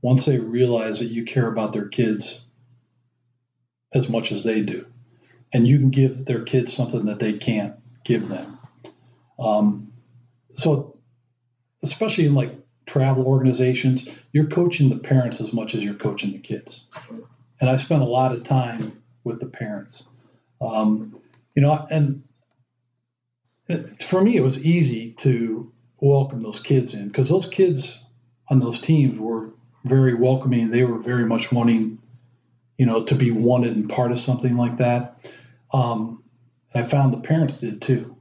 once 0.00 0.24
they 0.24 0.38
realize 0.38 0.98
that 0.98 1.06
you 1.06 1.24
care 1.24 1.48
about 1.48 1.72
their 1.72 1.88
kids 1.88 2.46
as 3.92 4.08
much 4.08 4.32
as 4.32 4.44
they 4.44 4.62
do. 4.62 4.86
And 5.52 5.68
you 5.68 5.78
can 5.78 5.90
give 5.90 6.24
their 6.24 6.42
kids 6.42 6.72
something 6.72 7.04
that 7.06 7.20
they 7.20 7.34
can't 7.34 7.74
give 8.04 8.28
them. 8.28 8.58
Um, 9.38 9.92
so, 10.56 10.96
especially 11.82 12.26
in 12.26 12.34
like 12.34 12.54
travel 12.86 13.26
organizations, 13.26 14.08
you're 14.32 14.46
coaching 14.46 14.88
the 14.88 14.98
parents 14.98 15.40
as 15.40 15.52
much 15.52 15.74
as 15.74 15.84
you're 15.84 15.94
coaching 15.94 16.32
the 16.32 16.38
kids. 16.38 16.86
And 17.60 17.68
I 17.68 17.76
spent 17.76 18.02
a 18.02 18.06
lot 18.06 18.32
of 18.32 18.44
time 18.44 19.02
with 19.24 19.40
the 19.40 19.46
parents. 19.46 20.08
Um, 20.60 21.16
you 21.54 21.62
know, 21.62 21.86
and 21.90 22.22
for 24.00 24.22
me, 24.22 24.36
it 24.36 24.42
was 24.42 24.64
easy 24.64 25.12
to 25.12 25.72
welcome 26.00 26.42
those 26.42 26.60
kids 26.60 26.94
in 26.94 27.06
because 27.06 27.28
those 27.28 27.46
kids 27.46 28.04
on 28.48 28.60
those 28.60 28.80
teams 28.80 29.18
were 29.18 29.50
very 29.84 30.14
welcoming. 30.14 30.70
They 30.70 30.82
were 30.82 30.98
very 30.98 31.26
much 31.26 31.52
wanting, 31.52 31.98
you 32.76 32.86
know, 32.86 33.04
to 33.04 33.14
be 33.14 33.30
wanted 33.30 33.76
and 33.76 33.88
part 33.88 34.12
of 34.12 34.18
something 34.18 34.56
like 34.56 34.78
that. 34.78 35.16
Um, 35.72 36.22
I 36.74 36.82
found 36.82 37.12
the 37.12 37.20
parents 37.20 37.60
did 37.60 37.82
too. 37.82 38.16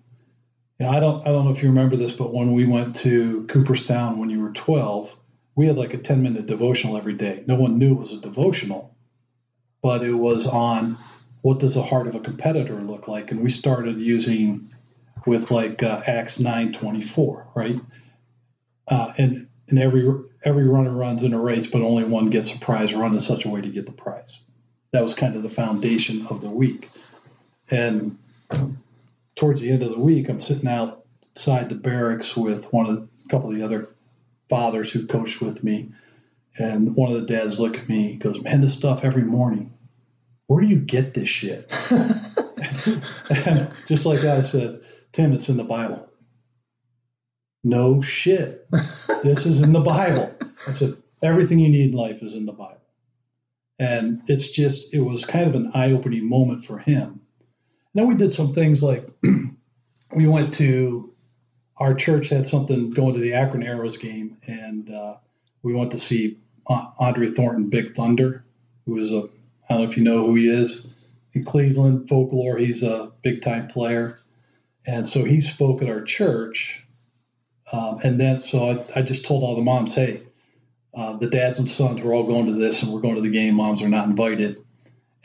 You 0.80 0.86
know, 0.86 0.90
I 0.90 1.00
don't, 1.00 1.22
I 1.28 1.32
don't 1.32 1.46
know 1.46 1.52
if 1.52 1.62
you 1.62 1.70
remember 1.70 1.96
this, 1.96 2.12
but 2.12 2.34
when 2.34 2.54
we 2.54 2.66
went 2.66 2.96
to 2.98 3.46
Cooperstown 3.48 4.20
when 4.20 4.30
you 4.30 4.42
were 4.42 4.52
12, 4.52 5.16
we 5.56 5.68
had 5.68 5.78
like 5.78 5.94
a 5.94 5.98
10 5.98 6.22
minute 6.22 6.46
devotional 6.46 6.98
every 6.98 7.14
day. 7.14 7.44
No 7.48 7.56
one 7.56 7.78
knew 7.78 7.94
it 7.94 8.00
was 8.00 8.14
a 8.14 8.22
devotional, 8.22 8.96
but 9.82 10.04
it 10.04 10.14
was 10.14 10.48
on 10.48 10.96
what 11.42 11.60
does 11.60 11.76
the 11.76 11.84
heart 11.84 12.08
of 12.08 12.16
a 12.16 12.20
competitor 12.20 12.82
look 12.82 13.08
like, 13.08 13.32
and 13.32 13.42
we 13.42 13.50
started 13.50 14.00
using 14.00 14.71
with 15.25 15.51
like 15.51 15.84
uh, 15.84 16.01
Acts 16.06 16.40
nine 16.40 16.74
twenty 16.74 17.01
four, 17.01 17.48
right? 17.56 17.80
Uh, 18.88 19.13
and 19.18 19.48
and 19.70 19.80
every 19.80 20.08
every 20.44 20.66
runner 20.66 20.94
runs 20.94 21.24
in 21.24 21.34
a 21.34 21.40
race, 21.40 21.68
but 21.68 21.82
only 21.82 22.04
one 22.04 22.30
gets 22.30 22.56
a 22.56 22.60
prize. 22.60 22.94
Run 22.94 23.13
in 23.13 23.20
such 23.20 23.46
a 23.46 23.50
way 23.50 23.62
to 23.62 23.70
get 23.70 23.86
the 23.86 23.92
prize. 23.92 24.42
That 24.92 25.04
was 25.04 25.16
kind 25.16 25.36
of 25.36 25.44
the 25.44 25.50
foundation 25.50 26.28
of 26.30 26.42
the 26.42 26.50
week. 26.50 26.90
And 27.70 28.18
towards 29.36 29.62
the 29.62 29.72
end 29.72 29.84
of 29.84 29.92
the 29.92 30.00
week, 30.00 30.28
I'm 30.28 30.42
sitting 30.42 30.68
outside 30.68 31.70
the 31.70 31.75
barracks 31.75 32.36
with 32.36 32.72
one 32.74 32.90
of 32.90 32.98
a 32.98 33.30
couple 33.30 33.50
of 33.50 33.56
the 33.56 33.63
other 33.63 33.88
fathers 34.50 34.92
who 34.92 35.08
coached 35.08 35.42
with 35.42 35.63
me, 35.63 35.90
and 36.58 36.96
one 36.96 37.13
of 37.13 37.22
the 37.22 37.28
dads 37.28 37.60
look 37.60 37.78
at 37.78 37.88
me, 37.88 38.12
He 38.12 38.18
goes, 38.18 38.42
"Man, 38.42 38.62
this 38.62 38.74
stuff 38.74 39.06
every 39.06 39.24
morning. 39.24 39.74
Where 40.48 40.62
do 40.62 40.68
you 40.68 40.80
get 40.80 41.13
this 41.13 41.30
shit?" 41.30 41.72
and 41.92 43.72
just 43.88 44.06
like 44.06 44.20
that, 44.22 44.40
I 44.40 44.42
said, 44.42 44.82
Tim, 45.12 45.34
it's 45.34 45.50
in 45.50 45.58
the 45.58 45.63
Bible. 45.63 46.08
No 47.63 48.01
shit. 48.01 48.68
this 49.24 49.46
is 49.46 49.62
in 49.62 49.74
the 49.74 49.82
Bible. 49.82 50.34
I 50.68 50.72
said, 50.72 50.96
everything 51.22 51.60
you 51.60 51.70
need 51.70 51.91
in 51.91 51.96
life 51.96 52.24
is 52.24 52.34
in 52.34 52.46
the 52.46 52.53
Bible. 52.53 52.77
And 53.77 54.22
it's 54.27 54.50
just, 54.50 54.94
it 54.94 55.01
was 55.01 55.25
kind 55.25 55.48
of 55.48 55.56
an 55.56 55.72
eye 55.74 55.91
opening 55.91 56.27
moment 56.27 56.65
for 56.65 56.80
him. 56.80 57.22
And 57.94 58.01
then 58.01 58.08
we 58.08 58.15
did 58.15 58.32
some 58.32 58.53
things 58.53 58.82
like 58.82 59.03
we 60.15 60.27
went 60.27 60.53
to 60.56 61.12
our 61.82 61.96
church 61.96 62.30
had 62.30 62.46
something 62.46 62.91
going 62.91 63.15
to 63.15 63.20
the 63.20 63.34
Akron 63.34 63.63
Aeros 63.63 64.00
game, 64.00 64.38
and 64.46 64.94
uh, 64.94 65.15
we 65.63 65.74
went 65.74 65.91
to 65.91 65.98
see 65.98 66.38
Andre 66.68 67.27
Thornton, 67.27 67.70
Big 67.70 67.96
Thunder, 67.96 68.46
who 68.86 69.00
is 69.00 69.12
a 69.12 69.24
I 69.68 69.74
don't 69.74 69.84
know 69.84 69.89
if 69.89 69.98
you 69.98 70.03
know 70.03 70.25
who 70.25 70.36
he 70.36 70.48
is 70.48 70.94
in 71.34 71.44
Cleveland 71.44 72.08
folklore. 72.08 72.58
He's 72.58 72.84
a 72.84 73.12
big 73.24 73.41
time 73.41 73.68
player, 73.68 74.20
and 74.86 75.08
so 75.08 75.24
he 75.24 75.42
spoke 75.42 75.82
at 75.82 75.90
our 75.90 76.02
church. 76.02 76.84
Um, 77.72 78.00
and 78.04 78.20
then 78.20 78.40
so 78.40 78.70
I, 78.70 79.00
I, 79.00 79.02
just 79.02 79.26
told 79.26 79.44
all 79.44 79.56
the 79.56 79.62
moms, 79.62 79.96
hey, 79.96 80.22
uh, 80.94 81.16
the 81.16 81.30
dads 81.30 81.58
and 81.58 81.70
sons 81.70 82.02
we're 82.02 82.14
all 82.14 82.28
going 82.28 82.48
to 82.48 82.54
this, 82.54 82.84
and 82.84 82.92
we're 82.92 83.00
going 83.00 83.16
to 83.16 83.22
the 83.22 83.30
game. 83.30 83.56
Moms 83.56 83.82
are 83.82 83.90
not 83.90 84.10
invited, 84.10 84.62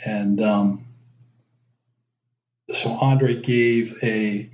and 0.05 0.41
um, 0.41 0.87
so 2.71 2.91
Andre 2.91 3.41
gave 3.41 3.99
a 4.03 4.49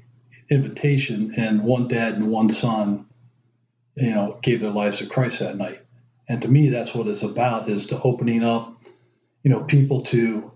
invitation, 0.48 1.34
and 1.36 1.64
one 1.64 1.88
dad 1.88 2.14
and 2.14 2.30
one 2.30 2.48
son, 2.48 3.06
you 3.94 4.10
know, 4.10 4.38
gave 4.42 4.60
their 4.60 4.70
lives 4.70 4.98
to 4.98 5.06
Christ 5.06 5.40
that 5.40 5.56
night. 5.56 5.82
And 6.28 6.40
to 6.42 6.48
me, 6.48 6.68
that's 6.68 6.94
what 6.94 7.08
it's 7.08 7.22
about: 7.22 7.68
is 7.68 7.88
to 7.88 8.00
opening 8.02 8.42
up, 8.42 8.74
you 9.42 9.50
know, 9.50 9.64
people 9.64 10.02
to, 10.04 10.51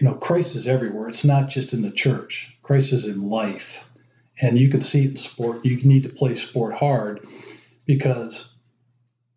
you 0.00 0.08
know, 0.08 0.14
Christ 0.14 0.56
is 0.56 0.66
everywhere. 0.66 1.08
It's 1.08 1.26
not 1.26 1.50
just 1.50 1.74
in 1.74 1.82
the 1.82 1.90
church. 1.90 2.56
Christ 2.62 2.92
is 2.92 3.04
in 3.04 3.28
life, 3.28 3.88
and 4.40 4.58
you 4.58 4.70
can 4.70 4.80
see 4.80 5.04
it 5.04 5.10
in 5.10 5.16
sport. 5.16 5.62
You 5.62 5.76
need 5.82 6.04
to 6.04 6.08
play 6.08 6.34
sport 6.34 6.74
hard 6.74 7.26
because 7.84 8.54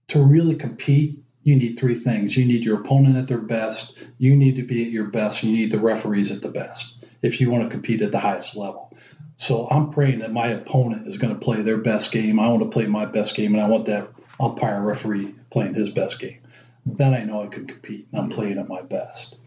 to 0.08 0.24
really 0.24 0.56
compete, 0.56 1.20
you 1.44 1.58
need 1.58 1.78
three 1.78 1.96
things. 1.96 2.38
You 2.38 2.46
need 2.46 2.64
your 2.64 2.80
opponent 2.80 3.18
at 3.18 3.28
their 3.28 3.42
best. 3.42 3.98
You 4.20 4.38
need 4.38 4.56
to 4.56 4.64
be 4.64 4.86
at 4.86 4.92
your 4.92 5.08
best. 5.08 5.44
You 5.44 5.52
need 5.52 5.72
the 5.72 5.80
referees 5.80 6.32
at 6.32 6.42
the 6.42 6.50
best 6.50 7.04
if 7.22 7.42
you 7.42 7.50
want 7.50 7.66
to 7.66 7.70
compete 7.70 8.02
at 8.02 8.14
the 8.14 8.20
highest 8.20 8.56
level. 8.56 8.96
So 9.36 9.68
I'm 9.70 9.90
praying 9.90 10.20
that 10.20 10.32
my 10.32 10.48
opponent 10.48 11.08
is 11.10 11.18
going 11.18 11.34
to 11.34 11.40
play 11.40 11.62
their 11.62 11.78
best 11.78 12.14
game. 12.14 12.40
I 12.40 12.48
want 12.48 12.64
to 12.64 12.70
play 12.70 12.86
my 12.86 13.06
best 13.06 13.36
game, 13.36 13.54
and 13.54 13.62
I 13.62 13.68
want 13.68 13.86
that 13.88 14.08
umpire 14.40 14.82
referee 14.82 15.36
playing 15.52 15.74
his 15.74 15.90
best 15.90 16.22
game. 16.22 16.40
Then 16.86 17.14
I 17.14 17.24
know 17.24 17.44
I 17.44 17.48
can 17.48 17.68
compete, 17.68 18.08
and 18.12 18.22
I'm 18.22 18.30
mm-hmm. 18.30 18.40
playing 18.40 18.58
at 18.60 18.70
my 18.70 18.82
best. 18.82 19.40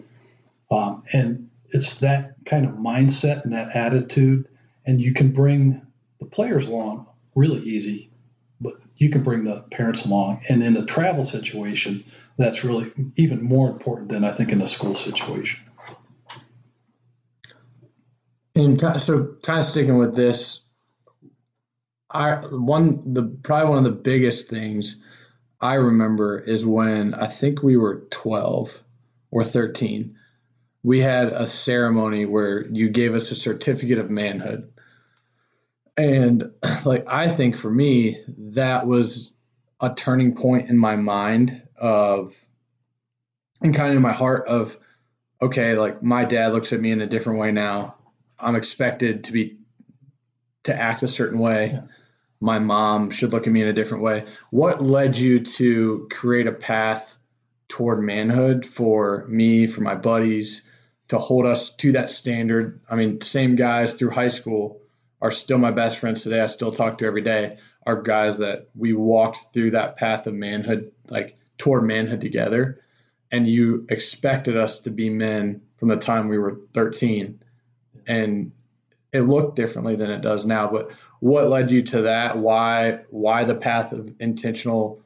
Um, 0.71 1.03
and 1.13 1.49
it's 1.71 2.01
that 2.01 2.35
kind 2.45 2.67
of 2.67 2.73
mindset 2.73 3.45
and 3.45 3.53
that 3.53 3.75
attitude, 3.75 4.49
and 4.85 5.01
you 5.01 5.15
can 5.15 5.33
bring 5.33 5.83
the 6.21 6.27
players 6.27 6.69
along 6.69 7.07
really 7.35 7.61
easy, 7.61 8.11
but 8.61 8.75
you 8.97 9.11
can 9.11 9.23
bring 9.23 9.45
the 9.45 9.61
parents 9.71 10.07
along. 10.07 10.41
And 10.49 10.63
in 10.63 10.75
the 10.75 10.85
travel 10.85 11.23
situation, 11.23 12.05
that's 12.39 12.65
really 12.65 12.93
even 13.17 13.43
more 13.43 13.71
important 13.71 14.09
than 14.09 14.25
I 14.25 14.33
think 14.33 14.53
in 14.53 14.59
the 14.59 14.69
school 14.69 14.95
situation. 14.95 15.61
And 18.55 18.81
so, 18.81 19.35
kind 19.43 19.59
of 19.59 19.67
sticking 19.67 19.99
with 19.99 20.17
this, 20.17 20.67
I 22.11 22.37
one 22.53 23.03
the 23.13 23.25
probably 23.43 23.69
one 23.69 23.79
of 23.79 23.85
the 23.85 23.91
biggest 23.91 24.49
things 24.49 25.03
I 25.61 25.75
remember 25.75 26.39
is 26.39 26.65
when 26.65 27.13
I 27.15 27.27
think 27.27 27.63
we 27.63 27.77
were 27.77 28.07
twelve 28.11 28.83
or 29.31 29.45
thirteen. 29.45 30.17
We 30.87 31.00
had 31.00 31.28
a 31.28 31.49
ceremony 31.49 32.26
where 32.26 32.64
you 32.69 32.88
gave 32.88 33.16
us 33.16 33.33
a 33.33 33.35
certificate 33.35 33.99
of 33.99 34.09
manhood. 34.09 34.73
And 35.97 36.45
like 36.84 37.04
I 37.08 37.28
think 37.28 37.56
for 37.56 37.71
me, 37.71 38.23
that 38.39 38.87
was 38.87 39.34
a 39.80 39.93
turning 39.93 40.37
point 40.37 40.71
in 40.71 40.78
my 40.78 40.95
mind 40.95 41.61
of 41.76 42.37
and 43.63 43.75
kind 43.75 43.91
of 43.91 43.97
in 43.97 44.02
my 44.02 44.13
heart 44.13 44.47
of 44.47 44.78
okay, 45.43 45.75
like 45.75 46.04
my 46.04 46.25
dad 46.25 46.52
looks 46.52 46.73
at 46.73 46.80
me 46.80 46.93
in 46.93 47.00
a 47.00 47.06
different 47.06 47.41
way 47.41 47.50
now 47.50 47.97
I'm 48.39 48.54
expected 48.54 49.25
to 49.25 49.32
be 49.32 49.56
to 50.65 50.75
act 50.75 51.02
a 51.02 51.08
certain 51.08 51.41
way. 51.41 51.71
Yeah. 51.73 51.82
My 52.41 52.58
mom 52.58 53.11
should 53.11 53.32
look 53.32 53.49
at 53.49 53.52
me 53.52 53.63
in 53.63 53.69
a 53.69 53.73
different 53.73 54.02
way. 54.02 54.25
What 54.50 54.82
led 54.82 55.17
you 55.17 55.41
to 55.41 56.06
create 56.13 56.47
a 56.47 56.52
path 56.52 57.17
toward 57.69 58.02
manhood 58.02 58.67
for 58.67 59.25
me, 59.26 59.67
for 59.67 59.80
my 59.80 59.95
buddies, 59.95 60.69
to 61.08 61.19
hold 61.19 61.47
us 61.47 61.75
to 61.76 61.92
that 61.92 62.10
standard? 62.10 62.80
I 62.88 62.97
mean, 62.97 63.21
same 63.21 63.56
guys 63.56 63.95
through 63.95 64.10
high 64.10 64.28
school 64.28 64.80
are 65.23 65.30
still 65.30 65.58
my 65.58 65.71
best 65.71 65.99
friends 65.99 66.23
today. 66.23 66.40
I 66.40 66.47
still 66.47 66.73
talk 66.73 66.99
to 66.99 67.06
every 67.06 67.23
day. 67.23 67.58
Are 67.86 68.02
guys 68.02 68.38
that 68.38 68.69
we 68.75 68.92
walked 68.92 69.38
through 69.52 69.71
that 69.73 69.97
path 69.97 70.26
of 70.26 70.34
manhood, 70.34 70.90
like 71.08 71.36
toward 71.58 71.84
manhood 71.84 72.21
together. 72.21 72.80
And 73.30 73.47
you 73.47 73.86
expected 73.88 74.56
us 74.56 74.80
to 74.80 74.90
be 74.90 75.10
men 75.10 75.62
from 75.76 75.88
the 75.88 75.97
time 75.97 76.28
we 76.28 76.38
were 76.38 76.60
13 76.75 77.40
and 78.06 78.52
it 79.12 79.23
looked 79.23 79.56
differently 79.56 79.97
than 79.97 80.10
it 80.10 80.21
does 80.21 80.45
now. 80.45 80.71
But 80.71 80.90
what 81.21 81.49
led 81.49 81.71
you 81.71 81.82
to 81.82 82.02
that? 82.02 82.38
Why 82.38 83.00
why 83.10 83.45
the 83.45 83.54
path 83.54 83.92
of 83.92 84.14
intentional 84.21 85.00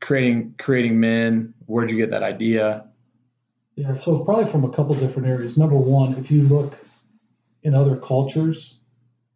creating 0.00 0.54
creating 0.58 1.00
men? 1.00 1.54
Where'd 1.66 1.90
you 1.90 1.96
get 1.96 2.10
that 2.10 2.22
idea? 2.22 2.86
Yeah, 3.76 3.94
so 3.94 4.24
probably 4.24 4.50
from 4.50 4.64
a 4.64 4.70
couple 4.70 4.94
different 4.94 5.28
areas. 5.28 5.56
Number 5.56 5.76
one, 5.76 6.14
if 6.14 6.30
you 6.30 6.42
look 6.42 6.78
in 7.62 7.74
other 7.74 7.96
cultures, 7.96 8.78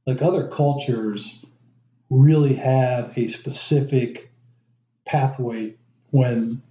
like 0.07 0.23
other 0.23 0.49
cultures 0.49 1.45
really 2.11 2.55
have 2.55 3.17
a 3.17 3.29
specific 3.29 4.31
pathway 5.05 5.75
when 6.11 6.63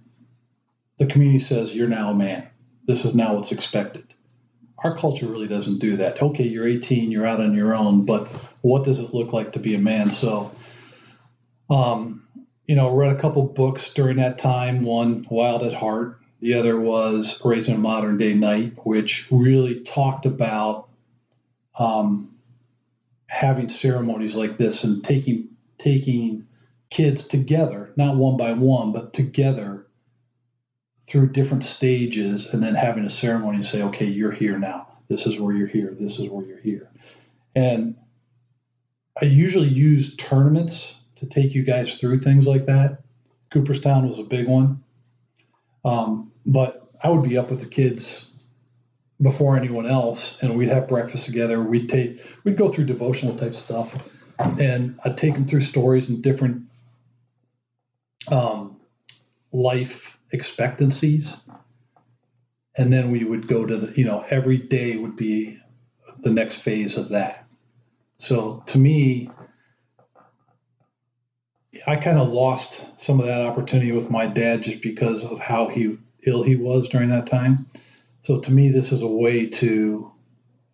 the 0.98 1.06
community 1.06 1.40
says 1.40 1.74
you're 1.74 1.88
now 1.88 2.10
a 2.10 2.14
man. 2.14 2.48
This 2.86 3.04
is 3.04 3.14
now 3.14 3.34
what's 3.34 3.52
expected 3.52 4.14
our 4.78 4.96
culture 4.96 5.26
really 5.26 5.48
doesn't 5.48 5.78
do 5.78 5.96
that. 5.96 6.20
Okay, 6.20 6.44
you're 6.44 6.66
18, 6.66 7.10
you're 7.10 7.26
out 7.26 7.40
on 7.40 7.54
your 7.54 7.74
own, 7.74 8.04
but 8.04 8.26
what 8.60 8.84
does 8.84 8.98
it 8.98 9.14
look 9.14 9.32
like 9.32 9.52
to 9.52 9.58
be 9.58 9.74
a 9.74 9.78
man? 9.78 10.10
So, 10.10 10.50
um, 11.70 12.26
you 12.66 12.76
know, 12.76 12.94
read 12.94 13.14
a 13.14 13.18
couple 13.18 13.44
books 13.44 13.94
during 13.94 14.18
that 14.18 14.38
time. 14.38 14.84
One, 14.84 15.26
Wild 15.30 15.62
at 15.62 15.74
Heart. 15.74 16.20
The 16.40 16.54
other 16.54 16.78
was 16.78 17.42
Raising 17.44 17.76
a 17.76 17.78
Modern 17.78 18.18
Day 18.18 18.34
Knight, 18.34 18.74
which 18.84 19.30
really 19.30 19.82
talked 19.82 20.26
about 20.26 20.88
um, 21.78 22.34
having 23.28 23.68
ceremonies 23.68 24.36
like 24.36 24.56
this 24.56 24.84
and 24.84 25.02
taking 25.02 25.48
taking 25.78 26.46
kids 26.90 27.26
together, 27.26 27.92
not 27.96 28.16
one 28.16 28.36
by 28.36 28.52
one, 28.52 28.92
but 28.92 29.12
together 29.12 29.86
through 31.06 31.30
different 31.30 31.62
stages 31.62 32.52
and 32.52 32.62
then 32.62 32.74
having 32.74 33.04
a 33.04 33.10
ceremony 33.10 33.56
and 33.56 33.64
say, 33.64 33.82
okay, 33.82 34.06
you're 34.06 34.32
here 34.32 34.58
now. 34.58 34.88
This 35.08 35.26
is 35.26 35.38
where 35.38 35.54
you're 35.54 35.68
here. 35.68 35.94
This 35.98 36.18
is 36.18 36.28
where 36.30 36.44
you're 36.44 36.60
here. 36.60 36.90
And 37.54 37.96
I 39.20 39.26
usually 39.26 39.68
use 39.68 40.16
tournaments 40.16 41.00
to 41.16 41.26
take 41.26 41.54
you 41.54 41.64
guys 41.64 41.96
through 41.96 42.18
things 42.18 42.46
like 42.46 42.66
that. 42.66 43.02
Cooperstown 43.50 44.08
was 44.08 44.18
a 44.18 44.24
big 44.24 44.48
one. 44.48 44.82
Um, 45.86 46.32
but 46.44 46.82
I 47.02 47.10
would 47.10 47.26
be 47.26 47.38
up 47.38 47.48
with 47.48 47.60
the 47.60 47.68
kids 47.68 48.50
before 49.22 49.56
anyone 49.56 49.86
else 49.86 50.42
and 50.42 50.58
we'd 50.58 50.68
have 50.68 50.88
breakfast 50.88 51.26
together. 51.26 51.62
We'd 51.62 51.88
take, 51.88 52.20
we'd 52.42 52.56
go 52.56 52.68
through 52.68 52.86
devotional 52.86 53.36
type 53.36 53.54
stuff 53.54 54.12
and 54.60 54.98
I'd 55.04 55.16
take 55.16 55.34
them 55.34 55.44
through 55.44 55.60
stories 55.60 56.10
and 56.10 56.22
different 56.22 56.64
um, 58.30 58.78
life 59.52 60.18
expectancies. 60.32 61.48
And 62.76 62.92
then 62.92 63.12
we 63.12 63.24
would 63.24 63.46
go 63.46 63.64
to 63.64 63.76
the, 63.76 63.96
you 63.96 64.04
know, 64.04 64.24
every 64.28 64.58
day 64.58 64.96
would 64.96 65.16
be 65.16 65.58
the 66.18 66.30
next 66.30 66.62
phase 66.62 66.96
of 66.96 67.10
that. 67.10 67.46
So 68.18 68.64
to 68.66 68.78
me, 68.78 69.30
I 71.86 71.96
kind 71.96 72.18
of 72.18 72.28
lost 72.28 72.98
some 72.98 73.20
of 73.20 73.26
that 73.26 73.46
opportunity 73.46 73.92
with 73.92 74.10
my 74.10 74.26
dad 74.26 74.62
just 74.62 74.82
because 74.82 75.24
of 75.24 75.38
how 75.38 75.68
he 75.68 75.98
ill 76.26 76.42
he 76.42 76.56
was 76.56 76.88
during 76.88 77.10
that 77.10 77.26
time. 77.26 77.66
So 78.22 78.40
to 78.40 78.52
me, 78.52 78.70
this 78.70 78.90
is 78.90 79.02
a 79.02 79.08
way 79.08 79.48
to 79.50 80.10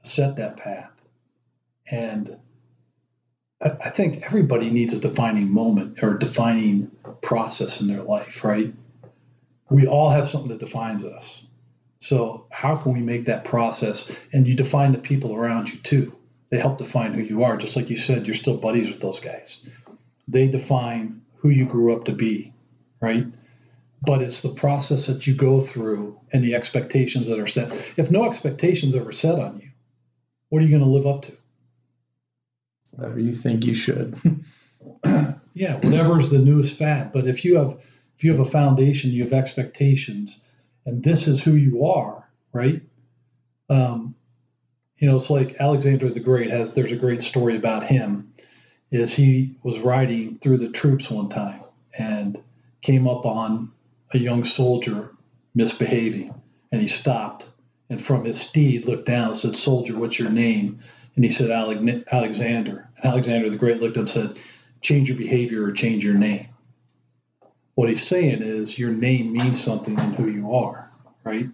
set 0.02 0.36
that 0.36 0.56
path. 0.56 0.90
And 1.90 2.38
I 3.60 3.90
think 3.90 4.22
everybody 4.24 4.70
needs 4.70 4.94
a 4.94 5.00
defining 5.00 5.52
moment 5.52 6.02
or 6.02 6.14
defining 6.14 6.90
process 7.20 7.80
in 7.80 7.86
their 7.86 8.02
life, 8.02 8.42
right? 8.42 8.72
we 9.72 9.86
all 9.86 10.10
have 10.10 10.28
something 10.28 10.50
that 10.50 10.60
defines 10.60 11.04
us. 11.04 11.46
So, 11.98 12.46
how 12.50 12.76
can 12.76 12.92
we 12.92 13.00
make 13.00 13.26
that 13.26 13.44
process? 13.44 14.14
And 14.32 14.46
you 14.46 14.54
define 14.54 14.92
the 14.92 14.98
people 14.98 15.34
around 15.34 15.72
you 15.72 15.78
too. 15.78 16.16
They 16.50 16.58
help 16.58 16.78
define 16.78 17.14
who 17.14 17.22
you 17.22 17.44
are. 17.44 17.56
Just 17.56 17.76
like 17.76 17.88
you 17.88 17.96
said, 17.96 18.26
you're 18.26 18.34
still 18.34 18.56
buddies 18.56 18.90
with 18.90 19.00
those 19.00 19.20
guys. 19.20 19.66
They 20.28 20.48
define 20.48 21.22
who 21.36 21.50
you 21.50 21.66
grew 21.66 21.94
up 21.94 22.04
to 22.04 22.12
be, 22.12 22.52
right? 23.00 23.26
But 24.04 24.22
it's 24.22 24.42
the 24.42 24.54
process 24.54 25.06
that 25.06 25.26
you 25.26 25.34
go 25.34 25.60
through 25.60 26.18
and 26.32 26.42
the 26.42 26.54
expectations 26.54 27.26
that 27.26 27.38
are 27.38 27.46
set. 27.46 27.72
If 27.96 28.10
no 28.10 28.28
expectations 28.28 28.94
ever 28.94 29.12
set 29.12 29.38
on 29.38 29.60
you, 29.60 29.70
what 30.48 30.62
are 30.62 30.64
you 30.64 30.70
going 30.70 30.82
to 30.82 30.88
live 30.88 31.06
up 31.06 31.22
to? 31.22 31.32
Whatever 32.90 33.20
you 33.20 33.32
think 33.32 33.64
you 33.64 33.74
should. 33.74 34.16
yeah, 35.54 35.76
whatever's 35.76 36.30
the 36.30 36.38
newest 36.38 36.76
fad. 36.76 37.12
But 37.12 37.26
if 37.26 37.44
you 37.44 37.58
have 37.58 37.80
if 38.16 38.24
you 38.24 38.30
have 38.30 38.40
a 38.40 38.50
foundation, 38.50 39.10
you 39.10 39.24
have 39.24 39.32
expectations, 39.32 40.44
and 40.86 41.02
this 41.02 41.26
is 41.26 41.42
who 41.42 41.54
you 41.54 41.84
are, 41.86 42.28
right? 42.52 42.82
Um, 43.68 44.14
you 44.98 45.08
know, 45.08 45.16
it's 45.16 45.30
like 45.30 45.56
Alexander 45.58 46.08
the 46.08 46.20
Great 46.20 46.50
has. 46.50 46.74
There's 46.74 46.92
a 46.92 46.96
great 46.96 47.22
story 47.22 47.56
about 47.56 47.84
him. 47.84 48.32
Is 48.92 49.14
he 49.14 49.56
was 49.64 49.80
riding 49.80 50.38
through 50.38 50.58
the 50.58 50.68
troops 50.68 51.10
one 51.10 51.30
time 51.30 51.60
and 51.98 52.38
came 52.82 53.08
up 53.08 53.26
on 53.26 53.72
a 54.12 54.18
young 54.18 54.44
soldier 54.44 55.12
misbehaving, 55.54 56.32
and 56.70 56.80
he 56.80 56.86
stopped 56.86 57.48
and 57.88 58.00
from 58.00 58.24
his 58.24 58.40
steed 58.40 58.86
looked 58.86 59.06
down 59.06 59.28
and 59.28 59.36
said, 59.36 59.56
"Soldier, 59.56 59.98
what's 59.98 60.18
your 60.18 60.30
name?" 60.30 60.78
And 61.14 61.24
he 61.24 61.30
said, 61.30 61.50
"Alexander." 61.50 62.88
And 62.96 63.04
Alexander 63.04 63.50
the 63.50 63.56
Great 63.56 63.80
looked 63.80 63.96
up 63.96 64.02
and 64.02 64.10
said, 64.10 64.36
"Change 64.80 65.08
your 65.08 65.18
behavior 65.18 65.64
or 65.64 65.72
change 65.72 66.04
your 66.04 66.14
name." 66.14 66.46
What 67.74 67.88
he's 67.88 68.06
saying 68.06 68.42
is 68.42 68.78
your 68.78 68.92
name 68.92 69.32
means 69.32 69.58
something 69.58 69.98
in 69.98 70.12
who 70.12 70.28
you 70.28 70.54
are, 70.54 70.90
right? 71.24 71.48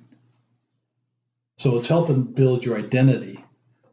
So 1.56 1.76
it's 1.76 1.88
helping 1.88 2.22
build 2.22 2.64
your 2.64 2.76
identity. 2.78 3.44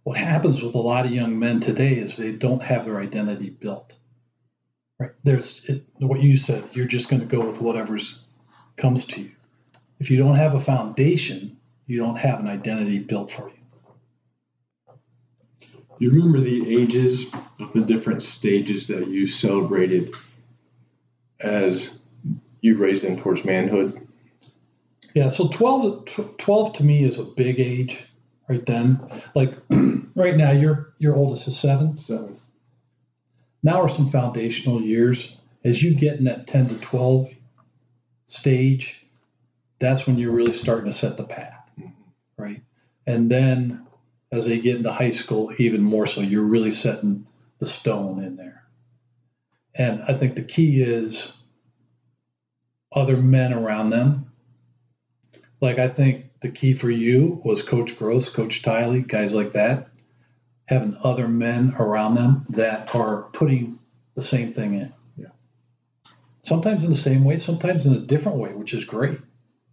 What 0.05 0.19
happens 0.19 0.61
with 0.61 0.75
a 0.75 0.79
lot 0.79 1.07
of 1.07 1.11
young 1.11 1.39
men 1.39 1.61
today 1.61 1.95
is 1.95 2.15
they 2.15 2.31
don't 2.31 2.61
have 2.61 2.85
their 2.85 3.01
identity 3.01 3.49
built. 3.49 3.95
Right? 4.99 5.09
There's 5.23 5.65
it, 5.65 5.83
what 5.97 6.21
you 6.21 6.37
said. 6.37 6.63
You're 6.73 6.85
just 6.85 7.09
going 7.09 7.23
to 7.23 7.27
go 7.27 7.43
with 7.43 7.59
whatever's 7.59 8.23
comes 8.77 9.07
to 9.07 9.21
you. 9.21 9.31
If 9.99 10.11
you 10.11 10.17
don't 10.17 10.35
have 10.35 10.53
a 10.53 10.59
foundation, 10.59 11.57
you 11.87 11.97
don't 11.97 12.17
have 12.17 12.39
an 12.39 12.47
identity 12.47 12.99
built 12.99 13.31
for 13.31 13.49
you. 13.49 14.95
You 15.97 16.11
remember 16.11 16.39
the 16.39 16.79
ages 16.79 17.25
of 17.59 17.73
the 17.73 17.81
different 17.81 18.21
stages 18.21 18.87
that 18.89 19.07
you 19.07 19.25
celebrated 19.25 20.13
as 21.39 22.03
you 22.61 22.77
raised 22.77 23.05
them 23.05 23.17
towards 23.17 23.43
manhood? 23.43 24.07
Yeah, 25.15 25.29
so 25.29 25.47
12, 25.47 26.37
12 26.37 26.73
to 26.73 26.83
me 26.83 27.03
is 27.03 27.17
a 27.17 27.23
big 27.23 27.59
age 27.59 28.07
right 28.47 28.65
then. 28.65 28.99
Like 29.33 29.53
right 30.15 30.35
now, 30.35 30.51
your 30.51 30.93
your 30.99 31.15
oldest 31.15 31.47
is 31.47 31.57
seven. 31.57 31.97
Seven. 31.97 32.35
Now 33.63 33.81
are 33.81 33.89
some 33.89 34.09
foundational 34.09 34.81
years. 34.81 35.37
As 35.63 35.81
you 35.81 35.95
get 35.95 36.19
in 36.19 36.25
that 36.25 36.45
10 36.45 36.67
to 36.67 36.79
12 36.79 37.29
stage, 38.27 39.03
that's 39.79 40.05
when 40.05 40.19
you're 40.19 40.31
really 40.31 40.51
starting 40.51 40.85
to 40.85 40.91
set 40.91 41.17
the 41.17 41.23
path, 41.23 41.71
mm-hmm. 41.79 41.89
right? 42.37 42.61
And 43.07 43.31
then 43.31 43.87
as 44.31 44.45
they 44.45 44.59
get 44.59 44.75
into 44.75 44.91
high 44.91 45.09
school, 45.09 45.51
even 45.57 45.81
more 45.81 46.05
so, 46.05 46.21
you're 46.21 46.47
really 46.47 46.69
setting 46.69 47.25
the 47.57 47.65
stone 47.65 48.23
in 48.23 48.35
there. 48.35 48.63
And 49.73 50.03
I 50.03 50.13
think 50.13 50.35
the 50.35 50.43
key 50.43 50.83
is 50.83 51.35
other 52.91 53.17
men 53.17 53.51
around 53.51 53.89
them 53.89 54.31
like 55.61 55.79
I 55.79 55.87
think 55.87 56.24
the 56.45 56.51
key 56.51 56.73
for 56.73 56.91
you 56.91 57.41
was 57.43 57.63
Coach 57.63 57.97
Gross, 57.97 58.29
Coach 58.29 58.61
Tiley, 58.61 59.07
guys 59.07 59.33
like 59.33 59.53
that, 59.53 59.87
having 60.65 60.95
other 61.03 61.27
men 61.27 61.73
around 61.79 62.13
them 62.13 62.45
that 62.49 62.93
are 62.93 63.23
putting 63.33 63.79
the 64.13 64.21
same 64.21 64.53
thing 64.53 64.75
in. 64.75 64.93
Yeah. 65.17 65.29
Sometimes 66.43 66.83
in 66.83 66.91
the 66.91 66.95
same 66.95 67.23
way, 67.23 67.37
sometimes 67.37 67.87
in 67.87 67.95
a 67.95 67.99
different 67.99 68.37
way, 68.37 68.53
which 68.53 68.75
is 68.75 68.85
great. 68.85 69.19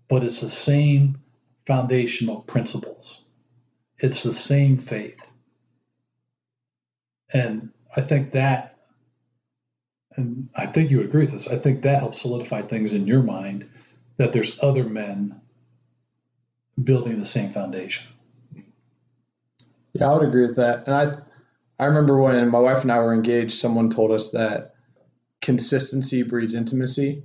But 0.08 0.24
it's 0.24 0.40
the 0.40 0.48
same 0.48 1.18
foundational 1.66 2.40
principles. 2.40 3.22
It's 3.98 4.22
the 4.22 4.32
same 4.32 4.78
faith. 4.78 5.30
And 7.35 7.68
I 7.94 8.00
think 8.00 8.32
that, 8.32 8.78
and 10.16 10.48
I 10.56 10.64
think 10.64 10.90
you 10.90 11.02
agree 11.02 11.24
with 11.24 11.32
this, 11.32 11.48
I 11.48 11.56
think 11.56 11.82
that 11.82 12.00
helps 12.00 12.22
solidify 12.22 12.62
things 12.62 12.94
in 12.94 13.06
your 13.06 13.22
mind 13.22 13.68
that 14.16 14.32
there's 14.32 14.58
other 14.62 14.85
men 14.85 15.41
building 16.82 17.18
the 17.18 17.24
same 17.24 17.50
foundation. 17.50 18.06
Yeah, 19.94 20.11
I 20.11 20.14
would 20.14 20.26
agree 20.26 20.46
with 20.46 20.56
that. 20.56 20.87
And 20.87 20.94
I, 20.94 21.12
I 21.78 21.87
remember 21.87 22.20
when 22.20 22.48
my 22.48 22.58
wife 22.58 22.82
and 22.82 22.92
I 22.92 22.98
were 22.98 23.12
engaged, 23.12 23.52
someone 23.52 23.90
told 23.90 24.11
us 24.11 24.30
that 24.30 24.74
consistency 25.40 26.22
breeds 26.22 26.54
intimacy, 26.54 27.24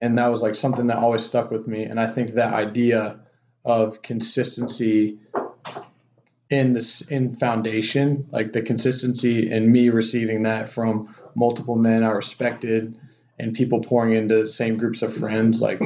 and 0.00 0.16
that 0.16 0.28
was 0.28 0.42
like 0.42 0.54
something 0.54 0.86
that 0.86 0.98
always 0.98 1.24
stuck 1.24 1.50
with 1.50 1.66
me. 1.68 1.82
And 1.82 2.00
I 2.00 2.06
think 2.06 2.30
that 2.30 2.54
idea 2.54 3.20
of 3.64 4.00
consistency 4.02 5.18
in 6.50 6.72
this 6.72 7.10
in 7.10 7.34
foundation, 7.34 8.26
like 8.30 8.52
the 8.52 8.62
consistency 8.62 9.50
and 9.50 9.70
me 9.70 9.90
receiving 9.90 10.44
that 10.44 10.68
from 10.68 11.14
multiple 11.34 11.76
men 11.76 12.02
I 12.02 12.08
respected 12.08 12.98
and 13.38 13.54
people 13.54 13.80
pouring 13.80 14.14
into 14.14 14.46
same 14.48 14.76
groups 14.78 15.02
of 15.02 15.12
friends, 15.12 15.60
like 15.60 15.82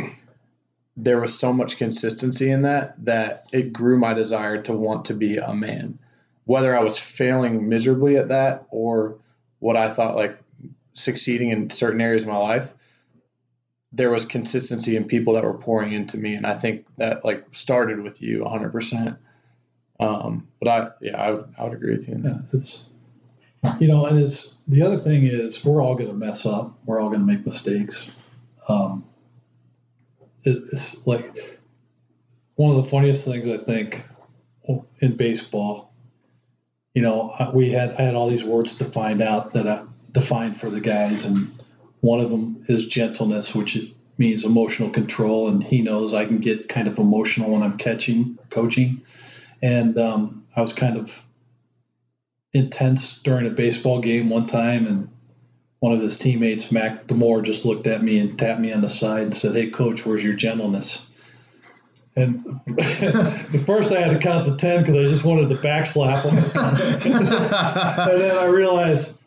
there 0.97 1.21
was 1.21 1.39
so 1.39 1.53
much 1.53 1.79
consistency 1.79 2.51
in 2.51 2.63
that 2.63 3.05
that 3.05 3.47
it 3.53 3.73
grew 3.73 3.99
my 3.99 4.13
desire 4.15 4.61
to 4.63 4.73
want 4.73 5.07
to 5.07 5.15
be 5.15 5.39
a 5.39 5.55
man. 5.55 5.99
Whether 6.45 6.77
I 6.77 6.83
was 6.83 6.99
failing 6.99 7.69
miserably 7.69 8.17
at 8.17 8.29
that 8.29 8.67
or 8.71 9.19
what 9.59 9.77
I 9.77 9.89
thought 9.89 10.17
like 10.17 10.39
succeeding 10.93 11.51
in 11.51 11.71
certain 11.71 12.01
areas 12.01 12.25
of 12.25 12.29
my 12.29 12.37
life, 12.37 12.75
there 13.93 14.11
was 14.11 14.25
consistency 14.25 14.97
in 14.97 15.05
people 15.05 15.35
that 15.35 15.45
were 15.45 15.55
pouring 15.55 15.93
into 15.93 16.17
me. 16.17 16.35
And 16.35 16.47
I 16.47 16.55
think 16.55 16.87
that 16.97 17.25
like 17.25 17.45
started 17.53 18.01
with 18.01 18.23
you 18.23 18.41
100%. 18.41 19.19
Um, 20.01 20.49
but 20.61 20.69
I, 20.69 20.89
yeah, 21.01 21.17
I 21.17 21.31
would, 21.31 21.49
I 21.59 21.65
would 21.65 21.75
agree 21.75 21.93
with 21.93 22.09
you. 22.09 22.15
in 22.15 22.25
Yeah, 22.25 22.39
it's, 22.53 22.91
you 23.79 23.87
know, 23.87 24.07
and 24.07 24.19
it's 24.19 24.57
the 24.67 24.83
other 24.83 24.97
thing 24.97 25.25
is 25.25 25.65
we're 25.65 25.83
all 25.83 25.95
going 25.95 26.09
to 26.09 26.15
mess 26.17 26.45
up. 26.45 26.77
We're 26.85 27.01
all 27.01 27.09
going 27.09 27.21
to 27.21 27.27
make 27.27 27.47
mistakes. 27.47 28.31
Um, 28.69 29.05
it's 30.45 31.07
like 31.07 31.37
one 32.55 32.77
of 32.77 32.83
the 32.83 32.91
funniest 32.91 33.27
things 33.27 33.49
I 33.49 33.59
think 33.59 34.05
in 35.01 35.17
baseball. 35.17 35.93
You 36.95 37.03
know, 37.03 37.35
we 37.55 37.71
had 37.71 37.93
I 37.95 38.03
had 38.03 38.15
all 38.15 38.29
these 38.29 38.45
words 38.45 38.79
to 38.79 38.85
find 38.85 39.23
out 39.23 39.55
that 39.55 39.67
I 39.67 39.85
defined 40.13 40.61
for 40.61 40.69
the 40.69 40.81
guys, 40.81 41.25
and 41.25 41.49
one 42.01 42.21
of 42.21 42.31
them 42.31 42.65
is 42.69 42.87
gentleness, 42.87 43.55
which 43.55 43.79
means 44.19 44.45
emotional 44.45 44.91
control, 44.91 45.49
and 45.49 45.65
he 45.65 45.81
knows 45.81 46.13
I 46.13 46.27
can 46.27 46.39
get 46.39 46.69
kind 46.69 46.87
of 46.87 46.99
emotional 46.99 47.51
when 47.51 47.63
I'm 47.63 47.79
catching, 47.79 48.39
coaching, 48.51 49.01
and 49.63 49.97
um, 49.99 50.45
I 50.55 50.61
was 50.61 50.75
kind 50.75 50.99
of 50.99 51.25
intense 52.53 53.23
during 53.23 53.47
a 53.47 53.51
baseball 53.51 54.01
game 54.01 54.29
one 54.29 54.47
time, 54.47 54.87
and 54.87 55.09
one 55.83 55.93
of 55.93 56.01
his 56.01 56.17
teammates, 56.17 56.71
Mac 56.71 57.09
Demore, 57.09 57.43
just 57.43 57.67
looked 57.67 57.89
at 57.89 58.05
me 58.05 58.21
and 58.21 58.39
tapped 58.39 58.61
me 58.61 58.73
on 58.73 58.83
the 58.83 58.89
side 58.89 59.25
and 59.25 59.35
said, 59.35 59.57
"Hey, 59.57 59.69
coach, 59.69 60.07
where's 60.07 60.23
your 60.23 60.37
gentleness?" 60.37 61.11
And 62.15 62.45
the 62.67 63.65
first 63.67 63.93
I 63.93 64.01
had 64.01 64.13
to 64.13 64.19
count 64.21 64.47
to 64.47 64.57
ten 64.57 64.83
because 64.83 64.95
I 64.95 65.03
just 65.07 65.25
wanted 65.25 65.49
to 65.49 65.57
backslap 65.57 66.23
him, 66.23 66.39
and 68.13 68.21
then 68.21 68.37
I 68.37 68.45
realized, 68.45 69.19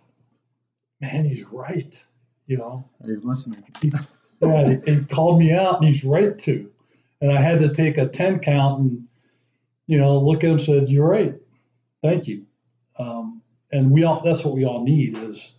man, 1.01 1.25
he's 1.25 1.43
right. 1.43 2.07
You 2.47 2.55
know, 2.55 2.89
he 3.03 3.11
was 3.11 3.25
listening. 3.25 3.61
He, 3.81 3.91
yeah, 4.41 4.77
he, 4.85 4.93
he 4.93 5.03
called 5.03 5.39
me 5.39 5.51
out, 5.51 5.81
and 5.81 5.89
he's 5.89 6.05
right 6.05 6.39
to. 6.39 6.71
And 7.19 7.33
I 7.33 7.41
had 7.41 7.59
to 7.59 7.73
take 7.73 7.97
a 7.97 8.07
ten 8.07 8.39
count 8.39 8.79
and, 8.79 9.07
you 9.87 9.97
know, 9.97 10.19
look 10.19 10.45
at 10.45 10.51
him 10.51 10.51
and 10.51 10.61
said, 10.61 10.87
"You're 10.87 11.05
right, 11.05 11.35
thank 12.01 12.27
you." 12.27 12.45
Um, 12.97 13.41
and 13.73 13.91
we 13.91 14.05
all—that's 14.05 14.45
what 14.45 14.55
we 14.55 14.63
all 14.63 14.85
need 14.85 15.17
is 15.17 15.54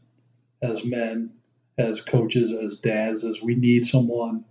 as 0.63 0.85
men, 0.85 1.33
as 1.79 2.01
coaches, 2.01 2.53
as 2.53 2.79
dads, 2.79 3.25
as 3.25 3.43
we 3.43 3.55
need 3.55 3.85
someone 3.85 4.45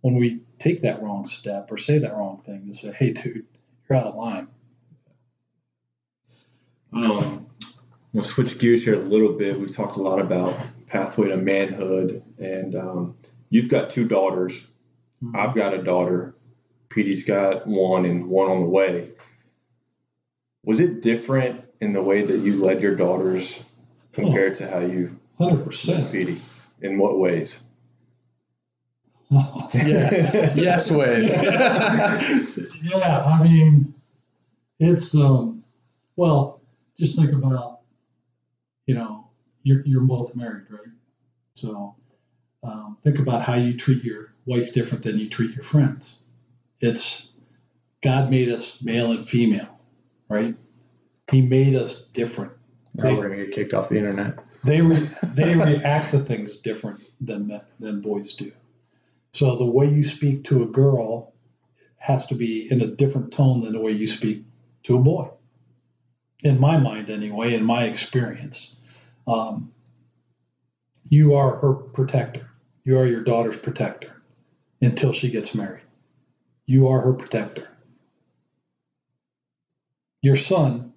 when 0.00 0.14
we 0.14 0.40
take 0.58 0.82
that 0.82 1.02
wrong 1.02 1.26
step 1.26 1.70
or 1.70 1.76
say 1.76 1.98
that 1.98 2.14
wrong 2.14 2.40
thing 2.44 2.66
to 2.66 2.74
say, 2.74 2.92
hey, 2.92 3.12
dude, 3.12 3.44
you're 3.88 3.98
out 3.98 4.06
of 4.06 4.14
line. 4.14 4.48
Um, 6.92 7.46
we'll 8.12 8.24
switch 8.24 8.58
gears 8.58 8.84
here 8.84 8.94
a 8.94 8.98
little 8.98 9.32
bit. 9.32 9.58
We've 9.58 9.74
talked 9.74 9.96
a 9.96 10.02
lot 10.02 10.20
about 10.20 10.56
pathway 10.86 11.28
to 11.28 11.36
manhood, 11.36 12.22
and 12.38 12.74
um, 12.76 13.16
you've 13.50 13.68
got 13.68 13.90
two 13.90 14.06
daughters. 14.06 14.66
Mm-hmm. 15.22 15.36
I've 15.36 15.54
got 15.54 15.74
a 15.74 15.82
daughter. 15.82 16.34
Petey's 16.88 17.24
got 17.24 17.66
one 17.66 18.04
and 18.04 18.28
one 18.28 18.50
on 18.50 18.60
the 18.60 18.68
way. 18.68 19.10
Was 20.62 20.80
it 20.80 21.02
different 21.02 21.66
in 21.80 21.92
the 21.92 22.02
way 22.02 22.22
that 22.22 22.38
you 22.38 22.64
led 22.64 22.80
your 22.80 22.94
daughters 22.94 23.62
compared 24.12 24.52
oh. 24.52 24.54
to 24.56 24.70
how 24.70 24.78
you 24.78 25.18
Hundred 25.38 25.64
percent. 25.64 26.10
Petey. 26.10 26.40
In 26.82 26.98
what 26.98 27.18
ways? 27.18 27.60
yeah. 29.30 30.52
yes 30.54 30.90
ways. 30.90 31.26
yeah, 32.84 33.24
I 33.24 33.42
mean, 33.42 33.94
it's 34.78 35.14
um, 35.14 35.64
well, 36.16 36.60
just 36.98 37.18
think 37.18 37.32
about, 37.32 37.80
you 38.86 38.94
know, 38.94 39.28
you're 39.62 39.82
you're 39.84 40.02
both 40.02 40.36
married, 40.36 40.66
right? 40.70 40.92
So, 41.54 41.96
um, 42.62 42.98
think 43.02 43.18
about 43.18 43.42
how 43.42 43.54
you 43.54 43.76
treat 43.76 44.04
your 44.04 44.32
wife 44.46 44.72
different 44.72 45.04
than 45.04 45.18
you 45.18 45.28
treat 45.28 45.54
your 45.54 45.64
friends. 45.64 46.20
It's 46.80 47.32
God 48.02 48.30
made 48.30 48.48
us 48.48 48.82
male 48.82 49.10
and 49.10 49.28
female, 49.28 49.80
right? 50.28 50.54
He 51.30 51.42
made 51.42 51.74
us 51.74 52.06
different. 52.06 52.52
Now 52.94 53.16
we're 53.16 53.28
gonna 53.28 53.44
get 53.44 53.52
kicked 53.52 53.74
off 53.74 53.88
the 53.88 53.98
internet 53.98 54.38
they 54.66 54.82
re, 54.82 54.96
they 55.34 55.54
react 55.54 56.10
to 56.10 56.18
things 56.18 56.58
different 56.58 57.00
than 57.20 57.60
than 57.80 58.00
boys 58.00 58.34
do. 58.34 58.52
So 59.32 59.56
the 59.56 59.66
way 59.66 59.88
you 59.88 60.04
speak 60.04 60.44
to 60.44 60.62
a 60.62 60.66
girl 60.66 61.32
has 61.98 62.26
to 62.26 62.34
be 62.34 62.70
in 62.70 62.80
a 62.80 62.86
different 62.86 63.32
tone 63.32 63.62
than 63.62 63.72
the 63.72 63.80
way 63.80 63.92
you 63.92 64.06
speak 64.06 64.44
to 64.84 64.96
a 64.96 65.00
boy. 65.00 65.28
In 66.42 66.60
my 66.60 66.76
mind, 66.76 67.10
anyway, 67.10 67.54
in 67.54 67.64
my 67.64 67.84
experience, 67.84 68.78
um, 69.26 69.72
you 71.08 71.34
are 71.34 71.56
her 71.56 71.74
protector. 71.74 72.50
You 72.84 72.98
are 72.98 73.06
your 73.06 73.24
daughter's 73.24 73.58
protector 73.58 74.22
until 74.80 75.12
she 75.12 75.30
gets 75.30 75.54
married. 75.54 75.82
You 76.66 76.88
are 76.88 77.00
her 77.00 77.12
protector. 77.12 77.68
Your 80.22 80.36
son 80.36 80.92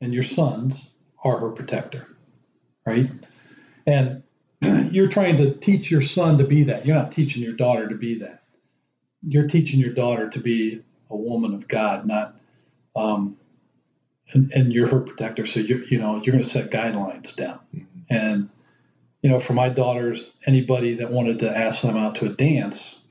and 0.00 0.12
your 0.12 0.22
sons 0.22 0.94
are 1.24 1.38
her 1.38 1.50
protector, 1.50 2.16
right? 2.84 3.10
And 3.86 4.22
you're 4.90 5.08
trying 5.08 5.36
to 5.36 5.54
teach 5.54 5.90
your 5.90 6.02
son 6.02 6.38
to 6.38 6.44
be 6.44 6.64
that. 6.64 6.86
You're 6.86 6.96
not 6.96 7.12
teaching 7.12 7.42
your 7.42 7.54
daughter 7.54 7.88
to 7.88 7.94
be 7.94 8.18
that. 8.20 8.42
You're 9.26 9.48
teaching 9.48 9.80
your 9.80 9.92
daughter 9.94 10.28
to 10.30 10.40
be 10.40 10.82
a 11.10 11.16
woman 11.16 11.54
of 11.54 11.68
God, 11.68 12.06
not, 12.06 12.36
um, 12.96 13.36
and, 14.32 14.50
and 14.52 14.72
you're 14.72 14.88
her 14.88 15.00
protector. 15.00 15.46
So 15.46 15.60
you're, 15.60 15.84
you 15.84 15.98
know, 15.98 16.16
you're 16.16 16.32
going 16.32 16.42
to 16.42 16.48
set 16.48 16.70
guidelines 16.70 17.36
down. 17.36 17.60
And, 18.10 18.48
you 19.22 19.30
know, 19.30 19.38
for 19.38 19.52
my 19.52 19.68
daughters, 19.68 20.36
anybody 20.46 20.94
that 20.94 21.10
wanted 21.10 21.40
to 21.40 21.56
ask 21.56 21.82
them 21.82 21.96
out 21.96 22.16
to 22.16 22.26
a 22.26 22.30
dance 22.30 23.04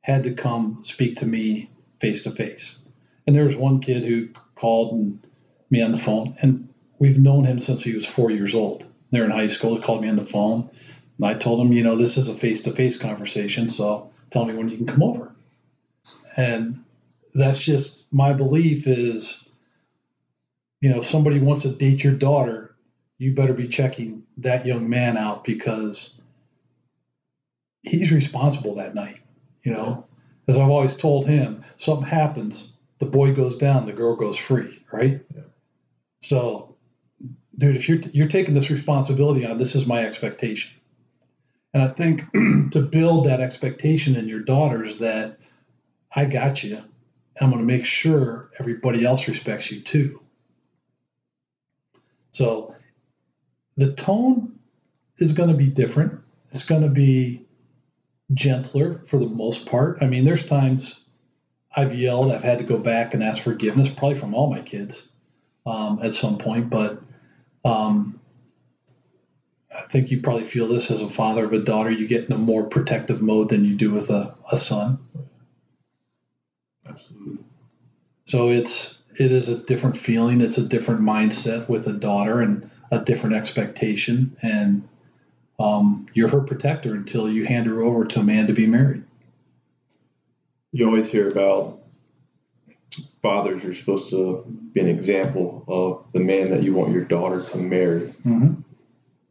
had 0.00 0.22
to 0.22 0.32
come 0.32 0.80
speak 0.82 1.16
to 1.16 1.26
me 1.26 1.68
face 2.00 2.22
to 2.24 2.30
face. 2.30 2.80
And 3.26 3.34
there 3.34 3.44
was 3.44 3.56
one 3.56 3.80
kid 3.80 4.04
who 4.04 4.28
called 4.54 4.92
and 4.92 5.26
me 5.68 5.82
on 5.82 5.92
the 5.92 5.98
phone, 5.98 6.36
and 6.40 6.68
we've 6.98 7.18
known 7.18 7.44
him 7.44 7.60
since 7.60 7.82
he 7.82 7.94
was 7.94 8.06
four 8.06 8.30
years 8.30 8.54
old. 8.54 8.86
They're 9.10 9.24
in 9.24 9.30
high 9.30 9.46
school. 9.46 9.76
He 9.76 9.82
called 9.82 10.02
me 10.02 10.08
on 10.08 10.16
the 10.16 10.26
phone, 10.26 10.68
and 11.18 11.26
I 11.26 11.34
told 11.34 11.60
him, 11.60 11.72
you 11.72 11.82
know, 11.82 11.96
this 11.96 12.16
is 12.16 12.28
a 12.28 12.34
face 12.34 12.62
to 12.62 12.70
face 12.70 12.98
conversation, 12.98 13.68
so 13.68 14.10
tell 14.30 14.44
me 14.44 14.54
when 14.54 14.68
you 14.68 14.76
can 14.76 14.86
come 14.86 15.02
over. 15.02 15.34
And 16.36 16.76
that's 17.34 17.64
just 17.64 18.12
my 18.12 18.32
belief 18.32 18.86
is, 18.86 19.48
you 20.80 20.90
know, 20.90 21.00
somebody 21.00 21.38
wants 21.38 21.62
to 21.62 21.70
date 21.70 22.04
your 22.04 22.14
daughter, 22.14 22.74
you 23.18 23.34
better 23.34 23.54
be 23.54 23.68
checking 23.68 24.24
that 24.38 24.66
young 24.66 24.88
man 24.88 25.16
out 25.16 25.44
because 25.44 26.20
he's 27.82 28.12
responsible 28.12 28.74
that 28.76 28.94
night. 28.94 29.20
You 29.62 29.72
know, 29.72 30.06
as 30.48 30.58
I've 30.58 30.70
always 30.70 30.96
told 30.96 31.26
him, 31.26 31.62
something 31.76 32.06
happens, 32.06 32.76
the 32.98 33.06
boy 33.06 33.34
goes 33.34 33.56
down, 33.56 33.86
the 33.86 33.92
girl 33.92 34.16
goes 34.16 34.36
free, 34.36 34.82
right? 34.92 35.20
Yeah. 35.34 35.42
So, 36.20 36.75
dude, 37.58 37.76
if 37.76 37.88
you're 37.88 37.98
you're 38.12 38.28
taking 38.28 38.54
this 38.54 38.70
responsibility 38.70 39.44
on, 39.44 39.58
this 39.58 39.74
is 39.74 39.86
my 39.86 40.04
expectation. 40.04 40.78
And 41.72 41.82
I 41.82 41.88
think 41.88 42.22
to 42.72 42.80
build 42.80 43.26
that 43.26 43.40
expectation 43.40 44.16
in 44.16 44.28
your 44.28 44.40
daughters 44.40 44.98
that 44.98 45.38
I 46.14 46.24
got 46.24 46.64
you, 46.64 46.82
I'm 47.40 47.50
going 47.50 47.60
to 47.60 47.66
make 47.66 47.84
sure 47.84 48.50
everybody 48.58 49.04
else 49.04 49.28
respects 49.28 49.70
you 49.70 49.80
too. 49.80 50.22
So 52.30 52.74
the 53.76 53.92
tone 53.92 54.58
is 55.18 55.32
going 55.32 55.50
to 55.50 55.54
be 55.54 55.68
different. 55.68 56.20
It's 56.50 56.66
going 56.66 56.82
to 56.82 56.88
be 56.88 57.46
gentler 58.32 59.02
for 59.06 59.18
the 59.18 59.26
most 59.26 59.66
part. 59.66 59.98
I 60.00 60.06
mean, 60.06 60.24
there's 60.24 60.46
times 60.46 61.00
I've 61.74 61.94
yelled, 61.94 62.32
I've 62.32 62.42
had 62.42 62.58
to 62.58 62.64
go 62.64 62.78
back 62.78 63.14
and 63.14 63.22
ask 63.22 63.42
forgiveness, 63.42 63.88
probably 63.88 64.18
from 64.18 64.34
all 64.34 64.50
my 64.50 64.62
kids 64.62 65.08
um, 65.66 66.00
at 66.02 66.14
some 66.14 66.38
point, 66.38 66.70
but 66.70 67.02
um, 67.66 68.20
I 69.76 69.82
think 69.82 70.10
you 70.10 70.20
probably 70.20 70.44
feel 70.44 70.68
this 70.68 70.90
as 70.90 71.00
a 71.00 71.08
father 71.08 71.44
of 71.44 71.52
a 71.52 71.58
daughter. 71.58 71.90
You 71.90 72.08
get 72.08 72.24
in 72.26 72.32
a 72.32 72.38
more 72.38 72.64
protective 72.64 73.20
mode 73.20 73.50
than 73.50 73.64
you 73.64 73.74
do 73.74 73.90
with 73.90 74.10
a, 74.10 74.34
a 74.50 74.56
son. 74.56 74.98
Absolutely. 76.88 77.44
So 78.26 78.50
it's 78.50 79.00
it 79.18 79.32
is 79.32 79.48
a 79.48 79.58
different 79.58 79.96
feeling. 79.96 80.40
It's 80.40 80.58
a 80.58 80.66
different 80.66 81.00
mindset 81.00 81.68
with 81.68 81.86
a 81.86 81.92
daughter 81.92 82.40
and 82.40 82.70
a 82.90 83.00
different 83.00 83.36
expectation. 83.36 84.36
And 84.42 84.88
um, 85.58 86.06
you're 86.14 86.28
her 86.28 86.42
protector 86.42 86.94
until 86.94 87.30
you 87.30 87.46
hand 87.46 87.66
her 87.66 87.82
over 87.82 88.04
to 88.06 88.20
a 88.20 88.24
man 88.24 88.46
to 88.46 88.52
be 88.52 88.66
married. 88.66 89.04
You 90.72 90.86
always 90.86 91.10
hear 91.10 91.28
about 91.28 91.78
fathers 93.26 93.64
are 93.64 93.74
supposed 93.74 94.10
to 94.10 94.44
be 94.72 94.80
an 94.80 94.88
example 94.88 95.64
of 95.66 96.12
the 96.12 96.20
man 96.20 96.50
that 96.50 96.62
you 96.62 96.72
want 96.74 96.92
your 96.92 97.04
daughter 97.04 97.42
to 97.42 97.58
marry. 97.58 98.02
Mm-hmm. 98.24 98.60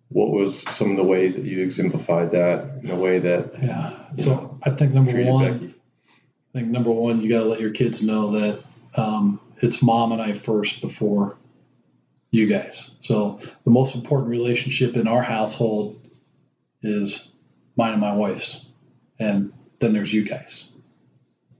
What 0.09 0.31
was 0.31 0.59
some 0.63 0.91
of 0.91 0.97
the 0.97 1.03
ways 1.03 1.37
that 1.37 1.45
you 1.45 1.63
exemplified 1.63 2.31
that 2.31 2.83
in 2.83 2.91
a 2.91 2.95
way 2.95 3.19
that 3.19 3.53
Yeah. 3.61 3.97
So 4.17 4.31
know, 4.31 4.59
I 4.63 4.71
think 4.71 4.93
number 4.93 5.23
one, 5.23 5.59
Becky? 5.59 5.75
I 6.53 6.59
think 6.59 6.67
number 6.71 6.91
one, 6.91 7.21
you 7.21 7.29
got 7.29 7.43
to 7.43 7.49
let 7.49 7.61
your 7.61 7.71
kids 7.71 8.01
know 8.01 8.31
that 8.31 8.63
um, 8.97 9.39
it's 9.61 9.81
mom 9.81 10.11
and 10.11 10.21
I 10.21 10.33
first 10.33 10.81
before 10.81 11.37
you 12.31 12.47
guys. 12.47 12.97
So 12.99 13.39
the 13.63 13.71
most 13.71 13.95
important 13.95 14.29
relationship 14.29 14.97
in 14.97 15.07
our 15.07 15.23
household 15.23 16.01
is 16.81 17.31
mine 17.77 17.93
and 17.93 18.01
my 18.01 18.13
wife's, 18.13 18.69
and 19.19 19.53
then 19.79 19.93
there's 19.93 20.13
you 20.13 20.25
guys. 20.25 20.69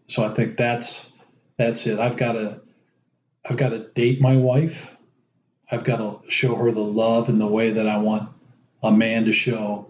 So 0.08 0.26
I 0.26 0.30
think 0.30 0.58
that's 0.58 1.14
that's 1.58 1.88
it. 1.88 2.00
I've 2.00 2.18
got 2.18 2.34
to 2.34 2.62
I've 3.48 3.58
got 3.58 3.70
to 3.70 3.80
date 3.80 4.22
my 4.22 4.36
wife. 4.36 4.98
I've 5.70 5.84
got 5.84 5.98
to 5.98 6.30
show 6.30 6.56
her 6.56 6.72
the 6.72 6.80
love 6.80 7.30
in 7.30 7.40
the 7.40 7.48
way 7.48 7.72
that 7.72 7.88
I 7.88 7.98
want 7.98 8.30
a 8.84 8.92
man 8.92 9.26
to 9.26 9.34
show 9.34 9.88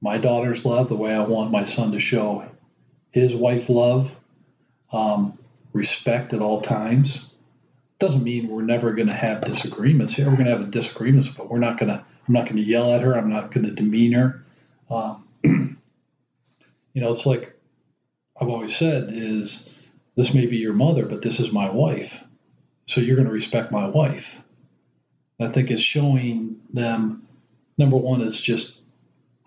my 0.00 0.18
daughter's 0.18 0.64
love, 0.64 0.88
the 0.88 0.96
way 0.96 1.14
I 1.14 1.22
want 1.22 1.50
my 1.50 1.64
son 1.64 1.92
to 1.92 1.98
show 1.98 2.44
his 3.10 3.34
wife 3.34 3.68
love 3.68 4.16
um, 4.92 5.36
respect 5.72 6.32
at 6.32 6.40
all 6.40 6.60
times. 6.60 7.32
Doesn't 7.98 8.22
mean 8.22 8.48
we're 8.48 8.62
never 8.62 8.92
going 8.92 9.08
to 9.08 9.14
have 9.14 9.44
disagreements. 9.44 10.14
here. 10.14 10.26
we're 10.26 10.36
going 10.36 10.46
to 10.46 10.56
have 10.56 10.70
disagreements, 10.70 11.28
but 11.28 11.50
we're 11.50 11.58
not 11.58 11.78
going 11.78 11.90
to. 11.90 12.04
I'm 12.28 12.34
not 12.34 12.44
going 12.44 12.56
to 12.56 12.62
yell 12.62 12.94
at 12.94 13.02
her. 13.02 13.14
I'm 13.16 13.28
not 13.28 13.50
going 13.50 13.66
to 13.66 13.72
demean 13.72 14.12
her. 14.12 14.42
Um, 14.88 15.28
you 15.42 15.76
know, 16.94 17.10
it's 17.10 17.26
like 17.26 17.58
I've 18.40 18.48
always 18.48 18.74
said: 18.74 19.10
is 19.10 19.68
this 20.16 20.34
may 20.34 20.46
be 20.46 20.56
your 20.56 20.74
mother, 20.74 21.06
but 21.06 21.22
this 21.22 21.40
is 21.40 21.52
my 21.52 21.70
wife, 21.70 22.24
so 22.86 23.00
you're 23.00 23.16
going 23.16 23.28
to 23.28 23.32
respect 23.32 23.72
my 23.72 23.86
wife. 23.86 24.42
And 25.38 25.48
I 25.48 25.52
think 25.52 25.70
it's 25.70 25.82
showing 25.82 26.56
them. 26.72 27.26
Number 27.78 27.96
one 27.96 28.20
is 28.20 28.40
just 28.40 28.82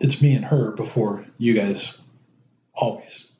it's 0.00 0.20
me 0.20 0.34
and 0.34 0.44
her 0.44 0.72
before 0.72 1.24
you 1.38 1.54
guys. 1.54 2.00
Always. 2.74 3.30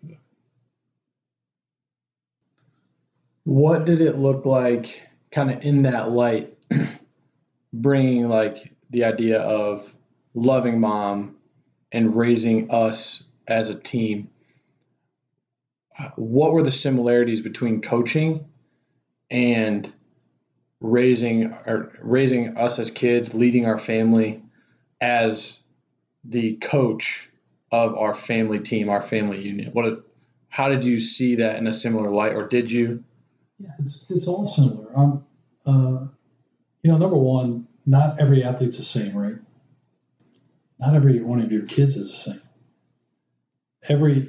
What 3.45 3.85
did 3.85 4.01
it 4.01 4.17
look 4.17 4.47
like, 4.47 5.07
kind 5.31 5.51
of 5.51 5.65
in 5.65 5.83
that 5.83 6.11
light, 6.11 6.57
bringing 7.73 8.29
like 8.29 8.73
the 8.91 9.05
idea 9.05 9.41
of 9.41 9.95
loving 10.35 10.81
mom 10.81 11.37
and 11.93 12.17
raising 12.17 12.71
us 12.71 13.25
as 13.47 13.69
a 13.69 13.75
team? 13.75 14.31
What 16.17 16.53
were 16.53 16.63
the 16.63 16.73
similarities 16.73 17.41
between 17.41 17.81
coaching 17.81 18.47
and 19.31 19.93
raising 20.81 21.53
or 21.67 21.93
raising 22.01 22.57
us 22.57 22.79
as 22.79 22.91
kids, 22.91 23.35
leading 23.35 23.67
our 23.67 23.79
family 23.79 24.43
as 25.01 25.63
the 26.25 26.55
coach 26.57 27.31
of 27.71 27.97
our 27.97 28.15
family 28.15 28.61
team, 28.61 28.89
our 28.89 29.03
family 29.03 29.41
unit? 29.41 29.75
What? 29.75 30.05
How 30.49 30.69
did 30.69 30.85
you 30.85 31.01
see 31.01 31.37
that 31.37 31.57
in 31.57 31.67
a 31.67 31.73
similar 31.73 32.11
light, 32.11 32.33
or 32.33 32.47
did 32.47 32.71
you? 32.71 33.03
Yeah, 33.59 33.71
it's, 33.79 34.11
it's 34.11 34.27
all 34.27 34.45
similar. 34.45 34.97
Um, 34.97 35.25
uh, 35.67 36.07
you 36.83 36.91
know, 36.91 36.99
number 36.99 37.17
one, 37.17 37.67
not 37.87 38.21
every 38.21 38.43
athlete's 38.43 38.77
the 38.77 38.83
same, 38.83 39.17
right? 39.17 39.37
Not 40.79 40.95
every 40.95 41.21
one 41.23 41.41
of 41.41 41.53
your 41.53 41.67
kids 41.67 41.97
is 41.97 42.09
the 42.09 42.33
same. 42.33 42.43
Every 43.89 44.29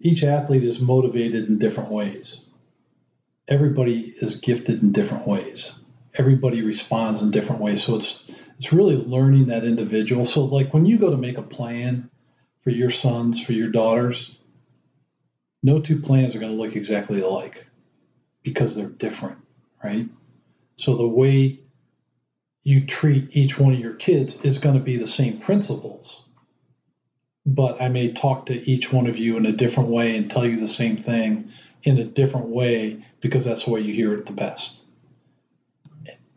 each 0.00 0.22
athlete 0.22 0.64
is 0.64 0.80
motivated 0.80 1.48
in 1.48 1.58
different 1.58 1.90
ways. 1.90 2.48
Everybody 3.48 4.14
is 4.20 4.40
gifted 4.40 4.82
in 4.82 4.92
different 4.92 5.26
ways. 5.26 5.82
Everybody 6.14 6.62
responds 6.62 7.22
in 7.22 7.30
different 7.30 7.60
ways. 7.60 7.84
So 7.84 7.96
it's 7.96 8.30
it's 8.56 8.72
really 8.72 8.96
learning 8.96 9.46
that 9.46 9.64
individual. 9.64 10.24
So 10.24 10.44
like 10.44 10.72
when 10.72 10.86
you 10.86 10.98
go 10.98 11.10
to 11.10 11.16
make 11.16 11.36
a 11.36 11.42
plan 11.42 12.10
for 12.62 12.70
your 12.70 12.90
sons, 12.90 13.42
for 13.42 13.52
your 13.52 13.68
daughters, 13.68 14.38
no 15.62 15.80
two 15.80 16.00
plans 16.00 16.34
are 16.34 16.38
going 16.38 16.56
to 16.56 16.62
look 16.62 16.74
exactly 16.74 17.20
alike 17.20 17.66
because 18.42 18.74
they're 18.74 18.88
different, 18.88 19.38
right? 19.82 20.08
So 20.76 20.96
the 20.96 21.08
way 21.08 21.60
you 22.64 22.84
treat 22.86 23.36
each 23.36 23.58
one 23.58 23.74
of 23.74 23.78
your 23.78 23.94
kids 23.94 24.44
is 24.44 24.58
going 24.58 24.76
to 24.76 24.82
be 24.82 24.96
the 24.96 25.06
same 25.06 25.38
principles. 25.38 26.25
But 27.46 27.80
I 27.80 27.88
may 27.88 28.12
talk 28.12 28.46
to 28.46 28.68
each 28.68 28.92
one 28.92 29.06
of 29.06 29.18
you 29.18 29.36
in 29.36 29.46
a 29.46 29.52
different 29.52 29.88
way 29.88 30.16
and 30.16 30.28
tell 30.28 30.44
you 30.44 30.58
the 30.58 30.68
same 30.68 30.96
thing 30.96 31.48
in 31.84 31.96
a 31.96 32.04
different 32.04 32.48
way 32.48 33.04
because 33.20 33.44
that's 33.44 33.64
the 33.64 33.70
way 33.70 33.80
you 33.80 33.94
hear 33.94 34.12
it 34.14 34.26
the 34.26 34.32
best. 34.32 34.82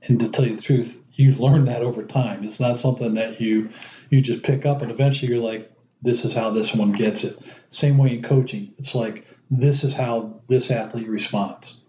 And 0.03 0.19
to 0.19 0.29
tell 0.29 0.45
you 0.45 0.55
the 0.55 0.61
truth, 0.61 1.03
you 1.15 1.35
learn 1.35 1.65
that 1.65 1.81
over 1.81 2.03
time. 2.03 2.43
It's 2.43 2.59
not 2.59 2.77
something 2.77 3.15
that 3.15 3.41
you 3.41 3.69
you 4.09 4.21
just 4.21 4.43
pick 4.43 4.65
up 4.65 4.81
and 4.81 4.91
eventually 4.91 5.31
you're 5.31 5.41
like, 5.41 5.71
this 6.01 6.23
is 6.25 6.33
how 6.33 6.51
this 6.51 6.73
one 6.73 6.91
gets 6.91 7.23
it. 7.23 7.37
Same 7.69 7.97
way 7.97 8.15
in 8.15 8.23
coaching. 8.23 8.73
It's 8.77 8.95
like 8.95 9.25
this 9.51 9.83
is 9.83 9.95
how 9.95 10.41
this 10.47 10.71
athlete 10.71 11.07
responds. 11.07 11.81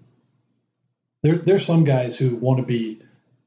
There, 1.22 1.36
there's 1.36 1.64
some 1.64 1.84
guys 1.84 2.18
who 2.18 2.36
want 2.36 2.58
to 2.58 2.66
be 2.66 3.02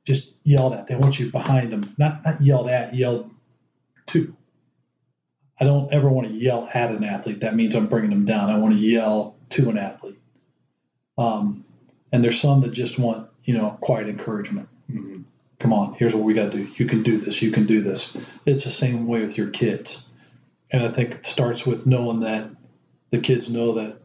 just 0.06 0.36
yelled 0.44 0.74
at. 0.74 0.88
They 0.88 0.96
want 0.96 1.20
you 1.20 1.32
behind 1.32 1.72
them, 1.72 1.96
not 1.98 2.24
not 2.24 2.42
yelled 2.42 2.70
at, 2.70 2.96
yelled 2.96 3.32
to. 4.08 4.36
I 5.60 5.66
don't 5.66 5.92
ever 5.94 6.10
want 6.10 6.28
to 6.28 6.34
yell 6.34 6.70
at 6.74 6.92
an 6.92 7.04
athlete. 7.04 7.42
That 7.42 7.56
means 7.56 7.76
I'm 7.76 7.88
bringing 7.88 8.10
them 8.10 8.26
down. 8.26 8.50
I 8.50 8.58
want 8.58 8.74
to 8.74 8.80
yell 8.80 9.36
to 9.52 9.70
an 9.70 9.78
athlete. 9.78 10.20
Um, 11.18 11.66
and 12.12 12.24
there's 12.24 12.40
some 12.40 12.62
that 12.62 12.72
just 12.72 12.98
want, 13.00 13.30
you 13.44 13.54
know, 13.54 13.78
quiet 13.82 14.08
encouragement. 14.08 14.68
Mm-hmm. 14.90 15.22
Come 15.60 15.74
on, 15.74 15.94
here's 15.94 16.14
what 16.14 16.24
we 16.24 16.34
got 16.34 16.52
to 16.52 16.58
do. 16.58 16.70
You 16.76 16.86
can 16.86 17.04
do 17.04 17.18
this. 17.18 17.42
You 17.42 17.52
can 17.52 17.66
do 17.66 17.82
this. 17.82 18.16
It's 18.46 18.64
the 18.64 18.70
same 18.70 19.08
way 19.08 19.22
with 19.22 19.38
your 19.38 19.50
kids. 19.50 20.10
And 20.72 20.84
I 20.84 20.90
think 20.90 21.12
it 21.16 21.26
starts 21.26 21.66
with 21.66 21.86
knowing 21.86 22.22
that 22.22 22.50
the 23.12 23.20
kids 23.20 23.50
know 23.50 23.74
that 23.74 24.00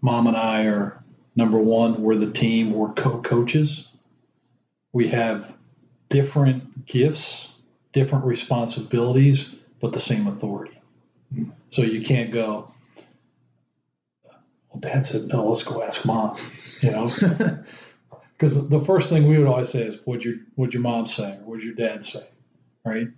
mom 0.00 0.26
and 0.26 0.36
I 0.36 0.64
are 0.64 1.04
number 1.36 1.58
one, 1.58 2.02
we're 2.02 2.16
the 2.16 2.32
team, 2.32 2.72
we're 2.72 2.94
co 2.94 3.20
coaches. 3.20 3.94
We 4.92 5.08
have 5.08 5.54
different 6.08 6.86
gifts, 6.86 7.58
different 7.92 8.24
responsibilities, 8.24 9.56
but 9.80 9.92
the 9.92 10.00
same 10.00 10.26
authority. 10.26 10.78
So 11.70 11.82
you 11.82 12.02
can't 12.02 12.32
go, 12.32 12.70
well, 14.70 14.80
dad 14.80 15.04
said, 15.04 15.28
no, 15.28 15.46
let's 15.46 15.62
go 15.62 15.82
ask 15.82 16.06
mom, 16.06 16.36
you 16.80 16.90
know? 16.90 17.08
Because 18.36 18.68
the 18.68 18.80
first 18.80 19.08
thing 19.08 19.26
we 19.26 19.38
would 19.38 19.46
always 19.46 19.70
say 19.70 19.84
is, 19.84 19.98
what'd 20.04 20.22
your, 20.22 20.34
what'd 20.56 20.74
your 20.74 20.82
mom 20.82 21.06
say? 21.06 21.36
Or 21.38 21.44
what'd 21.44 21.64
your 21.64 21.74
dad 21.74 22.04
say? 22.04 22.26
Right? 22.84 23.08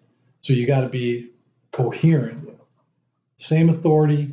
So 0.42 0.52
you 0.52 0.64
got 0.64 0.82
to 0.82 0.88
be 0.88 1.30
coherent. 1.72 2.48
Same 3.36 3.68
authority, 3.68 4.32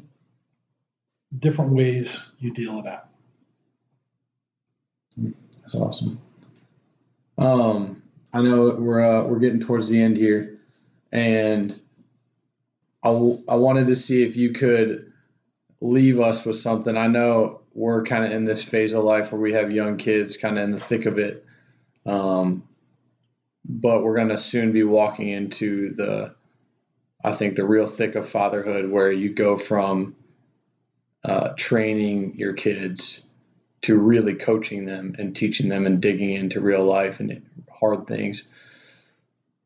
different 1.38 1.72
ways 1.72 2.30
you 2.40 2.54
deal 2.54 2.78
it 2.80 2.86
out. 2.86 3.08
That's 5.18 5.74
awesome. 5.74 6.22
Um, 7.38 8.04
I 8.34 8.42
know 8.42 8.76
we're 8.78 9.02
uh, 9.02 9.26
we're 9.26 9.40
getting 9.40 9.60
towards 9.60 9.90
the 9.90 10.00
end 10.00 10.18
here, 10.18 10.56
and 11.12 11.80
I, 13.06 13.10
w- 13.10 13.44
I 13.48 13.56
wanted 13.56 13.88
to 13.88 13.96
see 13.96 14.24
if 14.24 14.36
you 14.36 14.52
could 14.52 15.14
leave 15.80 16.20
us 16.20 16.44
with 16.44 16.56
something. 16.56 16.98
I 16.98 17.06
know 17.06 17.62
we're 17.76 18.04
kind 18.04 18.26
of 18.26 18.32
in 18.32 18.46
this 18.46 18.64
phase 18.64 18.94
of 18.94 19.04
life 19.04 19.32
where 19.32 19.40
we 19.40 19.54
have 19.54 19.72
young 19.72 19.98
kids, 19.98 20.38
kind 20.38 20.58
of 20.58 20.64
in 20.64 20.72
the 20.72 20.80
thick 20.80 21.06
of 21.06 21.20
it, 21.20 21.46
um, 22.08 22.68
but 23.64 24.04
we're 24.04 24.16
going 24.16 24.30
to 24.30 24.38
soon 24.38 24.72
be 24.72 24.84
walking 24.84 25.30
into 25.30 25.94
the, 25.94 26.34
I 27.24 27.34
think, 27.34 27.56
the 27.56 27.66
real 27.66 27.86
thick 27.86 28.16
of 28.16 28.28
fatherhood, 28.28 28.90
where 28.90 29.12
you 29.12 29.34
go 29.34 29.56
from 29.56 30.16
uh, 31.24 31.54
training 31.58 32.36
your 32.38 32.54
kids 32.54 33.28
to 33.82 34.00
really 34.00 34.34
coaching 34.34 34.86
them 34.86 35.16
and 35.20 35.36
teaching 35.36 35.70
them 35.70 35.86
and 35.86 36.02
digging 36.02 36.34
into 36.34 36.60
real 36.60 36.84
life 36.84 37.20
and 37.20 37.46
hard 37.72 38.08
things. 38.08 38.44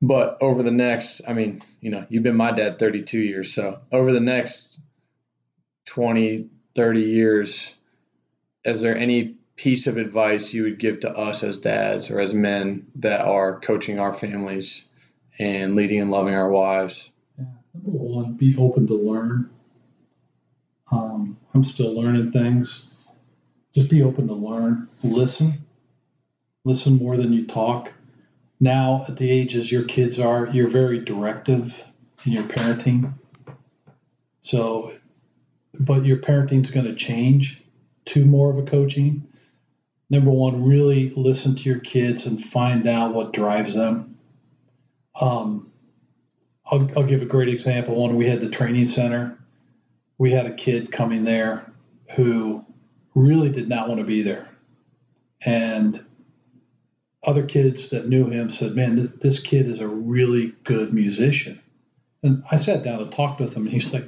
But 0.01 0.37
over 0.41 0.63
the 0.63 0.71
next, 0.71 1.21
I 1.27 1.33
mean, 1.33 1.61
you 1.81 1.91
know, 1.91 2.05
you've 2.09 2.23
been 2.23 2.37
my 2.37 2.51
dad 2.51 2.79
32 2.79 3.19
years. 3.19 3.53
So 3.53 3.79
over 3.91 4.13
the 4.13 4.21
next 4.21 4.81
20, 5.85 6.47
30 6.75 7.01
years, 7.01 7.75
is 8.63 8.81
there 8.81 8.97
any 8.97 9.35
piece 9.55 9.87
of 9.87 9.97
advice 9.97 10.53
you 10.53 10.63
would 10.63 10.79
give 10.79 11.01
to 11.01 11.09
us 11.09 11.43
as 11.43 11.57
dads 11.57 12.09
or 12.09 12.21
as 12.21 12.33
men 12.33 12.87
that 12.95 13.21
are 13.21 13.59
coaching 13.59 13.99
our 13.99 14.13
families 14.13 14.89
and 15.37 15.75
leading 15.75 15.99
and 15.99 16.11
loving 16.11 16.33
our 16.33 16.49
wives? 16.49 17.11
Yeah. 17.37 17.45
Number 17.73 17.91
one, 17.91 18.33
be 18.33 18.55
open 18.57 18.87
to 18.87 18.95
learn. 18.95 19.49
Um, 20.91 21.37
I'm 21.53 21.63
still 21.65 21.93
learning 21.93 22.31
things 22.31 22.89
just 23.73 23.89
be 23.89 24.01
open 24.01 24.27
to 24.27 24.33
learn, 24.33 24.87
listen, 25.03 25.53
listen 26.63 26.97
more 26.97 27.17
than 27.17 27.33
you 27.33 27.45
talk. 27.45 27.91
Now, 28.59 29.05
at 29.07 29.17
the 29.17 29.31
ages 29.31 29.71
your 29.71 29.83
kids 29.83 30.19
are, 30.19 30.47
you're 30.47 30.67
very 30.67 30.99
directive 30.99 31.85
in 32.25 32.33
your 32.33 32.43
parenting. 32.43 33.13
So, 34.41 34.93
but 35.79 36.05
your 36.05 36.17
parenting 36.17 36.63
is 36.63 36.71
going 36.71 36.85
to 36.85 36.95
change 36.95 37.63
to 38.05 38.25
more 38.25 38.49
of 38.51 38.57
a 38.57 38.63
coaching. 38.69 39.27
Number 40.09 40.31
one, 40.31 40.63
really 40.63 41.11
listen 41.15 41.55
to 41.55 41.69
your 41.69 41.79
kids 41.79 42.25
and 42.25 42.43
find 42.43 42.87
out 42.87 43.13
what 43.13 43.31
drives 43.31 43.75
them. 43.75 44.17
Um, 45.19 45.71
I'll, 46.65 46.89
I'll 46.97 47.05
give 47.05 47.21
a 47.21 47.25
great 47.25 47.49
example. 47.49 48.01
When 48.01 48.15
we 48.15 48.27
had 48.27 48.41
the 48.41 48.49
training 48.49 48.87
center, 48.87 49.37
we 50.17 50.31
had 50.31 50.47
a 50.47 50.53
kid 50.53 50.91
coming 50.91 51.23
there 51.23 51.71
who 52.15 52.65
really 53.15 53.51
did 53.51 53.69
not 53.69 53.87
want 53.87 53.99
to 53.99 54.05
be 54.05 54.21
there. 54.21 54.49
And 55.41 56.03
other 57.23 57.45
kids 57.45 57.89
that 57.89 58.07
knew 58.07 58.29
him 58.29 58.49
said, 58.49 58.75
Man, 58.75 58.95
th- 58.95 59.09
this 59.21 59.39
kid 59.39 59.67
is 59.67 59.81
a 59.81 59.87
really 59.87 60.53
good 60.63 60.93
musician. 60.93 61.59
And 62.23 62.43
I 62.51 62.57
sat 62.57 62.83
down 62.83 63.01
and 63.01 63.11
talked 63.11 63.39
with 63.39 63.55
him, 63.55 63.63
and 63.63 63.71
he's 63.71 63.93
like, 63.93 64.05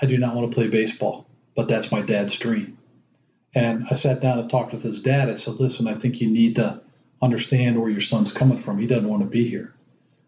I 0.00 0.06
do 0.06 0.18
not 0.18 0.34
want 0.34 0.50
to 0.50 0.54
play 0.54 0.68
baseball, 0.68 1.26
but 1.54 1.68
that's 1.68 1.92
my 1.92 2.00
dad's 2.00 2.38
dream. 2.38 2.78
And 3.54 3.86
I 3.90 3.94
sat 3.94 4.20
down 4.20 4.38
and 4.38 4.50
talked 4.50 4.72
with 4.72 4.82
his 4.82 5.02
dad. 5.02 5.28
I 5.28 5.36
said, 5.36 5.54
Listen, 5.54 5.88
I 5.88 5.94
think 5.94 6.20
you 6.20 6.30
need 6.30 6.56
to 6.56 6.80
understand 7.22 7.80
where 7.80 7.90
your 7.90 8.00
son's 8.00 8.32
coming 8.32 8.58
from. 8.58 8.78
He 8.78 8.86
doesn't 8.86 9.08
want 9.08 9.22
to 9.22 9.28
be 9.28 9.48
here. 9.48 9.72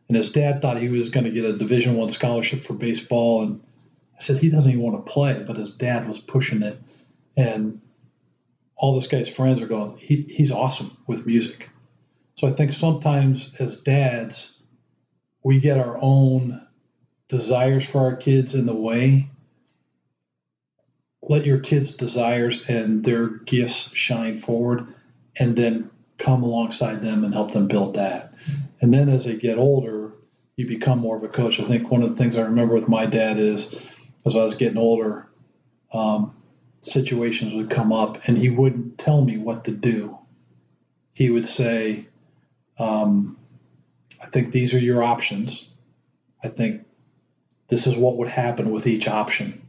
And 0.08 0.16
his 0.16 0.30
dad 0.32 0.62
thought 0.62 0.80
he 0.80 0.88
was 0.88 1.10
going 1.10 1.24
to 1.24 1.32
get 1.32 1.44
a 1.44 1.56
Division 1.56 1.96
One 1.96 2.08
scholarship 2.08 2.60
for 2.60 2.74
baseball. 2.74 3.42
And 3.42 3.60
I 4.14 4.20
said, 4.22 4.38
He 4.38 4.50
doesn't 4.50 4.70
even 4.70 4.84
want 4.84 5.04
to 5.04 5.12
play, 5.12 5.42
but 5.46 5.56
his 5.56 5.74
dad 5.74 6.06
was 6.06 6.18
pushing 6.18 6.62
it. 6.62 6.80
And 7.36 7.80
all 8.76 8.94
this 8.94 9.06
guy's 9.06 9.28
friends 9.28 9.60
are 9.60 9.66
going, 9.66 9.96
he, 9.96 10.22
he's 10.22 10.52
awesome 10.52 10.96
with 11.06 11.26
music. 11.26 11.70
So 12.38 12.46
I 12.46 12.50
think 12.50 12.72
sometimes 12.72 13.54
as 13.54 13.80
dads, 13.80 14.62
we 15.42 15.58
get 15.58 15.78
our 15.78 15.98
own 16.02 16.66
desires 17.28 17.86
for 17.86 18.00
our 18.00 18.16
kids 18.16 18.54
in 18.54 18.66
the 18.66 18.76
way. 18.76 19.30
Let 21.22 21.46
your 21.46 21.60
kids' 21.60 21.96
desires 21.96 22.68
and 22.68 23.02
their 23.04 23.28
gifts 23.28 23.90
shine 23.94 24.36
forward 24.36 24.86
and 25.38 25.56
then 25.56 25.90
come 26.18 26.42
alongside 26.42 27.00
them 27.00 27.24
and 27.24 27.32
help 27.32 27.52
them 27.52 27.68
build 27.68 27.94
that. 27.94 28.34
And 28.80 28.92
then 28.92 29.08
as 29.08 29.24
they 29.24 29.36
get 29.36 29.58
older, 29.58 30.12
you 30.56 30.66
become 30.66 30.98
more 30.98 31.16
of 31.16 31.22
a 31.22 31.28
coach. 31.28 31.58
I 31.58 31.64
think 31.64 31.90
one 31.90 32.02
of 32.02 32.10
the 32.10 32.16
things 32.16 32.36
I 32.36 32.42
remember 32.42 32.74
with 32.74 32.88
my 32.88 33.06
dad 33.06 33.38
is 33.38 33.80
as 34.26 34.36
I 34.36 34.44
was 34.44 34.54
getting 34.54 34.78
older, 34.78 35.26
um, 35.92 36.34
situations 36.80 37.54
would 37.54 37.70
come 37.70 37.92
up 37.92 38.28
and 38.28 38.36
he 38.36 38.50
wouldn't 38.50 38.98
tell 38.98 39.22
me 39.22 39.38
what 39.38 39.64
to 39.64 39.72
do. 39.72 40.18
He 41.14 41.30
would 41.30 41.46
say, 41.46 42.06
um, 42.78 43.36
I 44.20 44.26
think 44.26 44.52
these 44.52 44.74
are 44.74 44.78
your 44.78 45.02
options. 45.02 45.74
I 46.42 46.48
think 46.48 46.84
this 47.68 47.86
is 47.86 47.96
what 47.96 48.16
would 48.18 48.28
happen 48.28 48.70
with 48.70 48.86
each 48.86 49.08
option. 49.08 49.66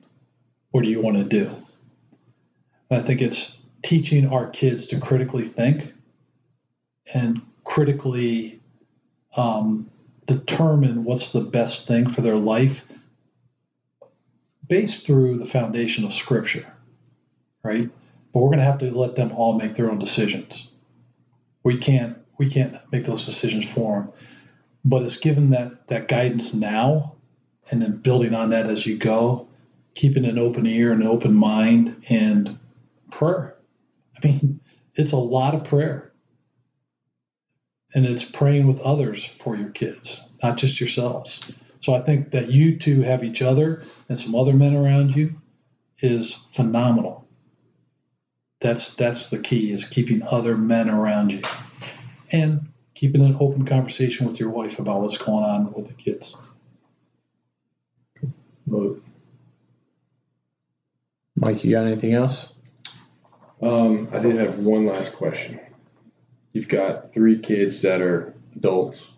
What 0.72 0.84
do 0.84 0.89
you 0.89 1.02
want 1.02 1.17
to 1.17 1.24
do? 1.24 1.48
And 2.89 3.00
I 3.00 3.02
think 3.02 3.22
it's 3.22 3.62
teaching 3.84 4.28
our 4.28 4.50
kids 4.50 4.88
to 4.88 5.00
critically 5.00 5.46
think 5.46 5.93
and 7.13 7.41
critically 7.63 8.60
um, 9.36 9.89
determine 10.26 11.04
what's 11.04 11.32
the 11.32 11.41
best 11.41 11.88
thing 11.88 12.10
for 12.10 12.22
their 12.22 12.36
life 12.36 12.88
based 14.67 15.06
through 15.06 15.38
the 15.38 15.46
foundation 15.46 16.03
of 16.03 16.14
Scripture 16.14 16.66
right? 17.68 17.89
But 18.34 18.39
we're 18.39 18.49
going 18.49 18.60
to 18.60 18.66
have 18.66 18.80
to 18.80 18.91
let 18.91 19.16
them 19.16 19.32
all 19.34 19.58
make 19.58 19.76
their 19.76 19.91
own 19.91 19.99
decisions. 19.99 20.72
We 21.64 21.78
can't 21.78 22.18
we 22.38 22.50
can't 22.50 22.76
make 22.92 23.06
those 23.06 23.26
decisions 23.26 23.70
for 23.70 24.02
them. 24.02 24.12
But 24.86 25.04
it's 25.04 25.20
given 25.20 25.50
that 25.52 25.88
that 25.88 26.08
guidance 26.08 26.54
now, 26.54 27.16
and 27.70 27.82
then 27.82 27.98
building 27.98 28.34
on 28.34 28.52
that 28.52 28.68
as 28.68 28.86
you 28.86 28.98
go, 28.98 29.48
keeping 29.96 30.26
an 30.26 30.40
open 30.40 30.66
ear 30.66 30.92
and 30.92 31.02
an 31.02 31.08
open 31.08 31.34
mind 31.34 31.96
and 32.10 32.58
prayer. 33.12 33.56
I 34.16 34.28
mean, 34.28 34.60
it's 34.96 35.12
a 35.12 35.18
lot 35.18 35.56
of 35.56 35.64
prayer. 35.64 36.12
And 37.94 38.06
it's 38.06 38.30
praying 38.30 38.68
with 38.68 38.82
others 38.82 39.26
for 39.26 39.56
your 39.56 39.70
kids, 39.70 40.28
not 40.44 40.58
just 40.58 40.80
yourselves. 40.80 41.54
So 41.82 41.96
I 41.96 42.02
think 42.02 42.32
that 42.32 42.52
you 42.52 42.78
two 42.78 43.02
have 43.02 43.24
each 43.24 43.42
other 43.42 43.82
and 44.10 44.20
some 44.20 44.36
other 44.36 44.54
men 44.54 44.76
around 44.76 45.16
you 45.16 45.42
is 46.00 46.34
phenomenal 46.52 47.28
that's 48.60 48.96
that's 48.96 49.30
the 49.30 49.40
key 49.40 49.72
is 49.72 49.88
keeping 49.88 50.24
other 50.24 50.58
men 50.58 50.90
around 50.90 51.32
you 51.32 51.42
and 52.32 52.67
keeping 52.93 53.23
an 53.23 53.38
open 53.39 53.65
conversation 53.65 54.28
with 54.28 54.39
your 54.39 54.49
wife 54.49 54.80
about 54.80 55.01
what's 55.01 55.17
going 55.17 55.43
on 55.43 55.71
with 55.73 55.88
the 55.88 55.93
kids 55.93 56.36
Mike, 61.39 61.63
you 61.63 61.71
got 61.71 61.86
anything 61.86 62.13
else? 62.13 62.53
Um, 63.61 64.07
I 64.11 64.19
did 64.19 64.36
have 64.36 64.59
one 64.59 64.86
last 64.86 65.15
question. 65.15 65.59
You've 66.51 66.67
got 66.67 67.13
three 67.13 67.39
kids 67.39 67.84
that 67.84 68.01
are 68.01 68.34
adults. 68.55 69.11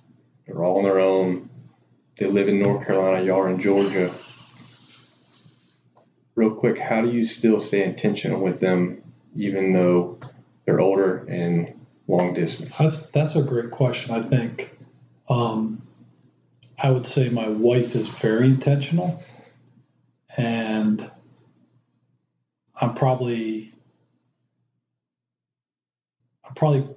They're 0.46 0.64
all 0.64 0.78
on 0.78 0.84
their 0.84 1.00
own. 1.00 1.50
They 2.18 2.26
live 2.26 2.50
in 2.50 2.60
North 2.60 2.86
Carolina. 2.86 3.26
Y'all 3.26 3.40
are 3.40 3.50
in 3.50 3.60
Georgia. 3.60 4.12
real 6.36 6.54
quick, 6.54 6.78
how 6.78 7.02
do 7.02 7.12
you 7.12 7.26
still 7.26 7.60
stay 7.62 7.84
intentional 7.84 8.42
with 8.42 8.60
them, 8.60 9.02
even 9.36 9.74
though 9.74 10.20
they're 10.66 10.80
older 10.80 11.26
and 11.28 11.79
long 12.20 12.34
distance? 12.34 12.78
That's 12.78 13.12
that's 13.12 13.36
a 13.36 13.44
great 13.44 13.72
question. 13.72 14.14
I 14.14 14.22
think 14.22 14.70
um, 15.30 15.82
I 16.78 16.92
would 16.92 17.06
say 17.06 17.30
my 17.30 17.50
wife 17.50 17.96
is 17.96 18.08
very 18.10 18.48
intentional, 18.48 19.22
and 20.38 21.10
I'm 22.80 22.94
probably 22.94 23.74
I'm 26.46 26.54
probably 26.54 26.88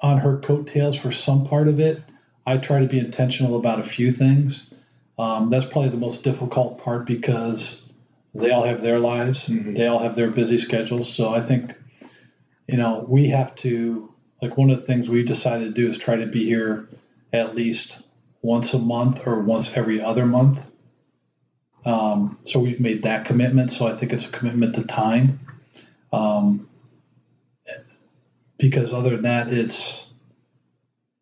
on 0.00 0.18
her 0.18 0.38
coattails 0.38 0.96
for 0.96 1.12
some 1.12 1.46
part 1.46 1.68
of 1.68 1.80
it. 1.80 2.02
I 2.46 2.56
try 2.56 2.80
to 2.80 2.86
be 2.86 2.98
intentional 2.98 3.56
about 3.56 3.80
a 3.80 3.84
few 3.84 4.10
things. 4.10 4.72
Um, 5.18 5.50
that's 5.50 5.66
probably 5.66 5.90
the 5.90 5.98
most 5.98 6.24
difficult 6.24 6.82
part 6.82 7.06
because 7.06 7.84
they 8.34 8.50
all 8.50 8.62
have 8.62 8.80
their 8.80 8.98
lives, 8.98 9.48
Mhm. 9.48 9.76
they 9.76 9.86
all 9.86 9.98
have 9.98 10.14
their 10.16 10.30
busy 10.30 10.56
schedules. 10.56 11.12
So 11.12 11.34
I 11.34 11.40
think, 11.40 11.74
you 12.66 12.78
know, 12.78 13.04
we 13.08 13.28
have 13.28 13.54
to 13.56 14.14
like 14.42 14.56
one 14.56 14.70
of 14.70 14.78
the 14.78 14.86
things 14.86 15.08
we 15.08 15.22
decided 15.22 15.64
to 15.64 15.70
do 15.70 15.88
is 15.88 15.98
try 15.98 16.16
to 16.16 16.26
be 16.26 16.44
here 16.44 16.88
at 17.32 17.54
least 17.54 18.06
once 18.42 18.74
a 18.74 18.78
month 18.78 19.26
or 19.26 19.40
once 19.40 19.76
every 19.76 20.00
other 20.00 20.26
month. 20.26 20.70
Um, 21.84 22.38
so 22.42 22.60
we've 22.60 22.80
made 22.80 23.02
that 23.04 23.24
commitment. 23.24 23.70
So 23.70 23.86
I 23.86 23.92
think 23.92 24.12
it's 24.12 24.28
a 24.28 24.32
commitment 24.32 24.74
to 24.76 24.86
time. 24.86 25.40
Um, 26.12 26.68
because 28.58 28.92
other 28.92 29.10
than 29.10 29.22
that, 29.22 29.52
it's 29.52 30.10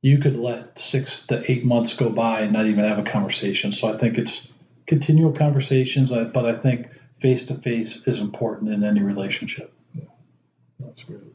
you 0.02 0.18
could 0.18 0.36
let 0.36 0.78
six 0.78 1.26
to 1.26 1.50
eight 1.50 1.64
months 1.64 1.94
go 1.94 2.10
by 2.10 2.40
and 2.40 2.52
not 2.52 2.66
even 2.66 2.84
have 2.84 2.98
a 2.98 3.02
conversation. 3.02 3.72
So 3.72 3.92
I 3.92 3.96
think 3.96 4.18
it's 4.18 4.52
continual 4.86 5.32
conversations, 5.32 6.10
but 6.10 6.46
I 6.46 6.52
think 6.52 6.88
face 7.18 7.46
to 7.46 7.54
face 7.54 8.06
is 8.06 8.20
important 8.20 8.72
in 8.72 8.84
any 8.84 9.02
relationship. 9.02 9.72
Yeah, 9.94 10.04
That's 10.80 11.04
good. 11.04 11.34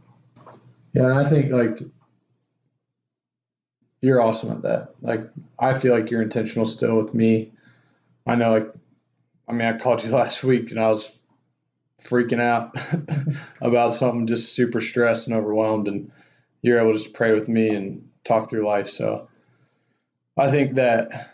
Yeah, 0.94 1.06
and 1.10 1.20
I 1.20 1.26
think 1.26 1.52
like 1.52 1.80
you're 4.02 4.22
awesome 4.22 4.52
at 4.52 4.62
that. 4.64 4.96
Like 5.02 5.22
I 5.60 5.74
feel 5.74 5.94
like 5.94 6.12
you're 6.12 6.22
intentional 6.22 6.66
still 6.66 6.98
with 6.98 7.14
me. 7.14 7.52
I 8.28 8.36
know 8.36 8.52
like 8.52 8.74
I 9.48 9.54
mean 9.54 9.68
I 9.68 9.78
called 9.78 10.04
you 10.04 10.12
last 10.16 10.44
week 10.44 10.72
and 10.72 10.80
I 10.80 10.90
was 10.90 11.20
freaking 12.02 12.42
out 12.42 12.78
about 13.62 13.94
something 13.94 14.28
just 14.28 14.54
super 14.54 14.82
stressed 14.82 15.28
and 15.28 15.36
overwhelmed 15.36 15.88
and 15.88 16.12
you're 16.62 16.80
able 16.80 16.92
to 16.92 16.98
just 16.98 17.14
pray 17.14 17.34
with 17.34 17.48
me 17.48 17.70
and 17.70 18.08
talk 18.24 18.50
through 18.50 18.66
life. 18.68 18.88
So 18.88 19.30
I 20.38 20.52
think 20.52 20.76
that 20.76 21.32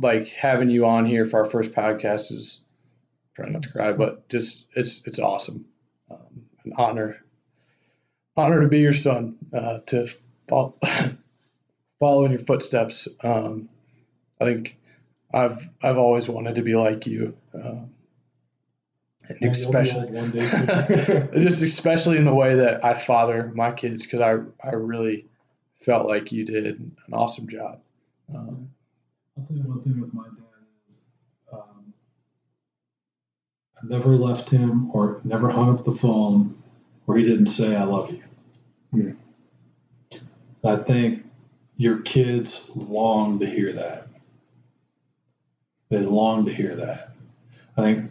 like 0.00 0.28
having 0.28 0.68
you 0.70 0.86
on 0.86 1.06
here 1.06 1.26
for 1.26 1.38
our 1.38 1.50
first 1.50 1.72
podcast 1.72 2.32
is 2.32 2.66
trying 3.34 3.52
not 3.52 3.62
to 3.62 3.72
cry, 3.72 3.92
but 3.92 4.28
just 4.28 4.66
it's 4.74 5.06
it's 5.06 5.18
awesome. 5.18 5.64
Um, 6.10 6.44
an 6.64 6.72
honor 6.76 7.22
honor 8.38 8.60
to 8.60 8.68
be 8.68 8.80
your 8.80 8.94
son, 8.94 9.36
uh, 9.52 9.80
to 9.86 10.06
follow, 10.46 10.74
follow 12.00 12.24
in 12.24 12.30
your 12.30 12.40
footsteps. 12.40 13.08
Um, 13.22 13.68
I 14.40 14.44
think 14.44 14.76
I've 15.34 15.68
I've 15.82 15.98
always 15.98 16.28
wanted 16.28 16.54
to 16.54 16.62
be 16.62 16.74
like 16.74 17.06
you, 17.06 17.36
um, 17.52 17.90
and 19.28 19.42
especially 19.42 20.10
one 20.10 20.30
day. 20.30 20.48
just 21.34 21.62
especially 21.62 22.18
in 22.18 22.24
the 22.24 22.34
way 22.34 22.54
that 22.54 22.84
I 22.84 22.94
father 22.94 23.52
my 23.54 23.72
kids 23.72 24.06
because 24.06 24.20
I 24.20 24.66
I 24.66 24.72
really 24.72 25.26
felt 25.80 26.06
like 26.06 26.32
you 26.32 26.44
did 26.44 26.66
an 26.66 26.96
awesome 27.12 27.48
job. 27.48 27.80
Um, 28.34 28.70
I'll 29.36 29.44
tell 29.44 29.56
you 29.56 29.64
one 29.64 29.82
thing 29.82 30.00
with 30.00 30.14
my 30.14 30.24
dad 30.24 30.66
is 30.88 31.00
um, 31.52 31.92
I 33.76 33.86
never 33.86 34.16
left 34.16 34.50
him 34.50 34.90
or 34.94 35.20
never 35.24 35.50
hung 35.50 35.74
up 35.74 35.84
the 35.84 35.92
phone 35.92 36.56
where 37.04 37.18
he 37.18 37.24
didn't 37.24 37.46
say 37.46 37.74
I 37.74 37.84
love 37.84 38.10
you. 38.10 38.22
I 40.64 40.76
think 40.76 41.24
your 41.76 42.00
kids 42.00 42.70
long 42.74 43.38
to 43.40 43.46
hear 43.46 43.72
that. 43.72 44.08
They 45.88 45.98
long 45.98 46.44
to 46.46 46.52
hear 46.52 46.76
that. 46.76 47.10
I 47.76 47.82
think 47.82 48.10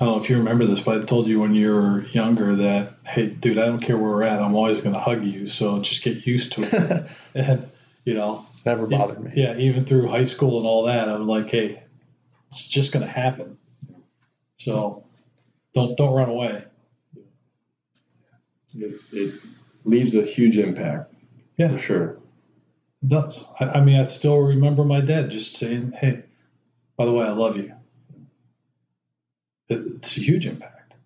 I 0.00 0.04
don't 0.06 0.16
know 0.16 0.22
if 0.22 0.30
you 0.30 0.38
remember 0.38 0.64
this, 0.64 0.80
but 0.80 1.02
I 1.02 1.04
told 1.04 1.26
you 1.26 1.40
when 1.40 1.54
you 1.54 1.74
were 1.74 2.06
younger 2.06 2.56
that, 2.56 2.94
hey, 3.04 3.26
dude, 3.26 3.58
I 3.58 3.66
don't 3.66 3.80
care 3.80 3.98
where 3.98 4.10
we're 4.10 4.22
at, 4.22 4.40
I'm 4.40 4.54
always 4.54 4.80
going 4.80 4.94
to 4.94 5.00
hug 5.00 5.24
you. 5.24 5.46
So 5.46 5.82
just 5.82 6.02
get 6.02 6.26
used 6.26 6.52
to 6.52 6.62
it. 6.62 7.10
and 7.34 7.68
you 8.06 8.14
know, 8.14 8.42
never 8.64 8.86
bothered 8.86 9.20
me. 9.20 9.32
yeah, 9.34 9.56
even 9.58 9.84
through 9.84 10.08
high 10.08 10.24
school 10.24 10.58
and 10.58 10.66
all 10.66 10.84
that, 10.84 11.08
I'm 11.08 11.26
like, 11.26 11.50
hey, 11.50 11.82
it's 12.48 12.66
just 12.66 12.94
going 12.94 13.04
to 13.04 13.12
happen. 13.12 13.58
So 14.58 15.04
don't 15.74 15.98
don't 15.98 16.14
run 16.14 16.30
away. 16.30 16.64
It, 18.74 18.94
it 19.12 19.34
leaves 19.84 20.14
a 20.14 20.22
huge 20.22 20.56
impact. 20.58 21.12
Yeah. 21.56 21.68
For 21.68 21.78
sure. 21.78 22.18
It 23.02 23.08
does. 23.08 23.52
I, 23.60 23.66
I 23.66 23.80
mean, 23.80 23.98
I 23.98 24.04
still 24.04 24.38
remember 24.38 24.84
my 24.84 25.00
dad 25.00 25.30
just 25.30 25.54
saying, 25.54 25.92
hey, 25.92 26.22
by 26.96 27.06
the 27.06 27.12
way, 27.12 27.24
I 27.26 27.30
love 27.32 27.56
you. 27.56 27.72
It, 29.68 29.78
it's 29.96 30.16
a 30.16 30.20
huge 30.20 30.46
impact 30.46 30.96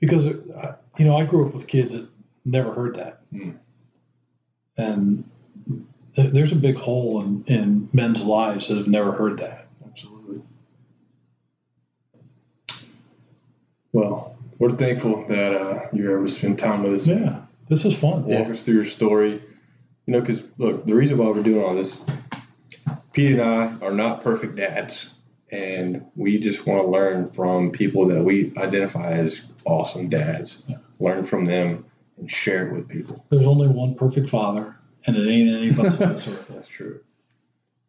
because 0.00 0.26
uh, 0.26 0.76
you 0.98 1.04
know 1.04 1.16
I 1.16 1.24
grew 1.24 1.46
up 1.46 1.54
with 1.54 1.68
kids 1.68 1.92
that 1.92 2.08
never 2.44 2.72
heard 2.72 2.94
that, 2.96 3.20
Hmm. 3.30 3.50
and 4.78 5.24
th- 6.14 6.32
there's 6.32 6.52
a 6.52 6.56
big 6.56 6.76
hole 6.76 7.20
in, 7.22 7.44
in 7.46 7.88
men's 7.92 8.24
lives 8.24 8.68
that 8.68 8.78
have 8.78 8.88
never 8.88 9.12
heard 9.12 9.38
that. 9.38 9.68
Absolutely. 9.84 10.40
Well, 13.92 14.36
we're 14.58 14.70
thankful 14.70 15.26
that 15.28 15.52
uh, 15.54 15.88
you're 15.92 16.16
able 16.16 16.26
to 16.26 16.32
spend 16.32 16.58
time 16.58 16.82
with 16.82 16.94
us. 16.94 17.06
Yeah, 17.08 17.42
this 17.68 17.84
is 17.84 17.96
fun. 17.96 18.24
Walk 18.24 18.48
us 18.48 18.64
through 18.64 18.74
your 18.74 18.84
story. 18.84 19.42
You 20.06 20.12
know, 20.12 20.20
because 20.20 20.46
look, 20.58 20.86
the 20.86 20.94
reason 20.94 21.18
why 21.18 21.26
we're 21.26 21.42
doing 21.42 21.64
all 21.64 21.74
this, 21.74 22.00
Pete 23.12 23.32
and 23.32 23.42
I 23.42 23.74
are 23.84 23.92
not 23.92 24.22
perfect 24.22 24.56
dads, 24.56 25.14
and 25.50 26.06
we 26.14 26.38
just 26.38 26.66
want 26.66 26.82
to 26.82 26.88
learn 26.88 27.28
from 27.30 27.72
people 27.72 28.06
that 28.08 28.22
we 28.22 28.52
identify 28.56 29.12
as 29.12 29.50
awesome 29.64 30.08
dads. 30.08 30.64
Yeah. 30.68 30.76
Learn 31.00 31.24
from 31.24 31.44
them 31.44 31.84
and 32.18 32.30
share 32.30 32.68
it 32.68 32.72
with 32.72 32.88
people. 32.88 33.24
There's 33.30 33.46
only 33.46 33.66
one 33.68 33.96
perfect 33.96 34.30
father, 34.30 34.76
and 35.06 35.16
it 35.16 35.28
ain't 35.28 35.50
any 35.56 35.68
of 35.70 35.80
us 35.80 36.00
on 36.00 36.12
this 36.12 36.28
earth. 36.28 36.48
That's 36.54 36.68
true. 36.68 37.00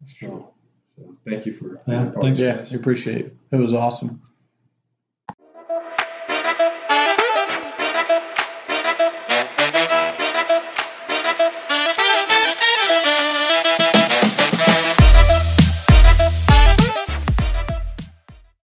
That's 0.01 0.13
true. 0.13 0.47
So 0.95 1.15
thank 1.27 1.45
you 1.45 1.53
for 1.53 1.75
Yeah, 1.75 1.81
being 1.85 1.99
a 1.99 2.11
part 2.11 2.23
thanks. 2.23 2.39
Yeah, 2.39 2.55
this. 2.57 2.73
I 2.73 2.77
appreciate 2.77 3.25
it. 3.27 3.37
It 3.51 3.57
was 3.57 3.73
awesome. 3.73 4.21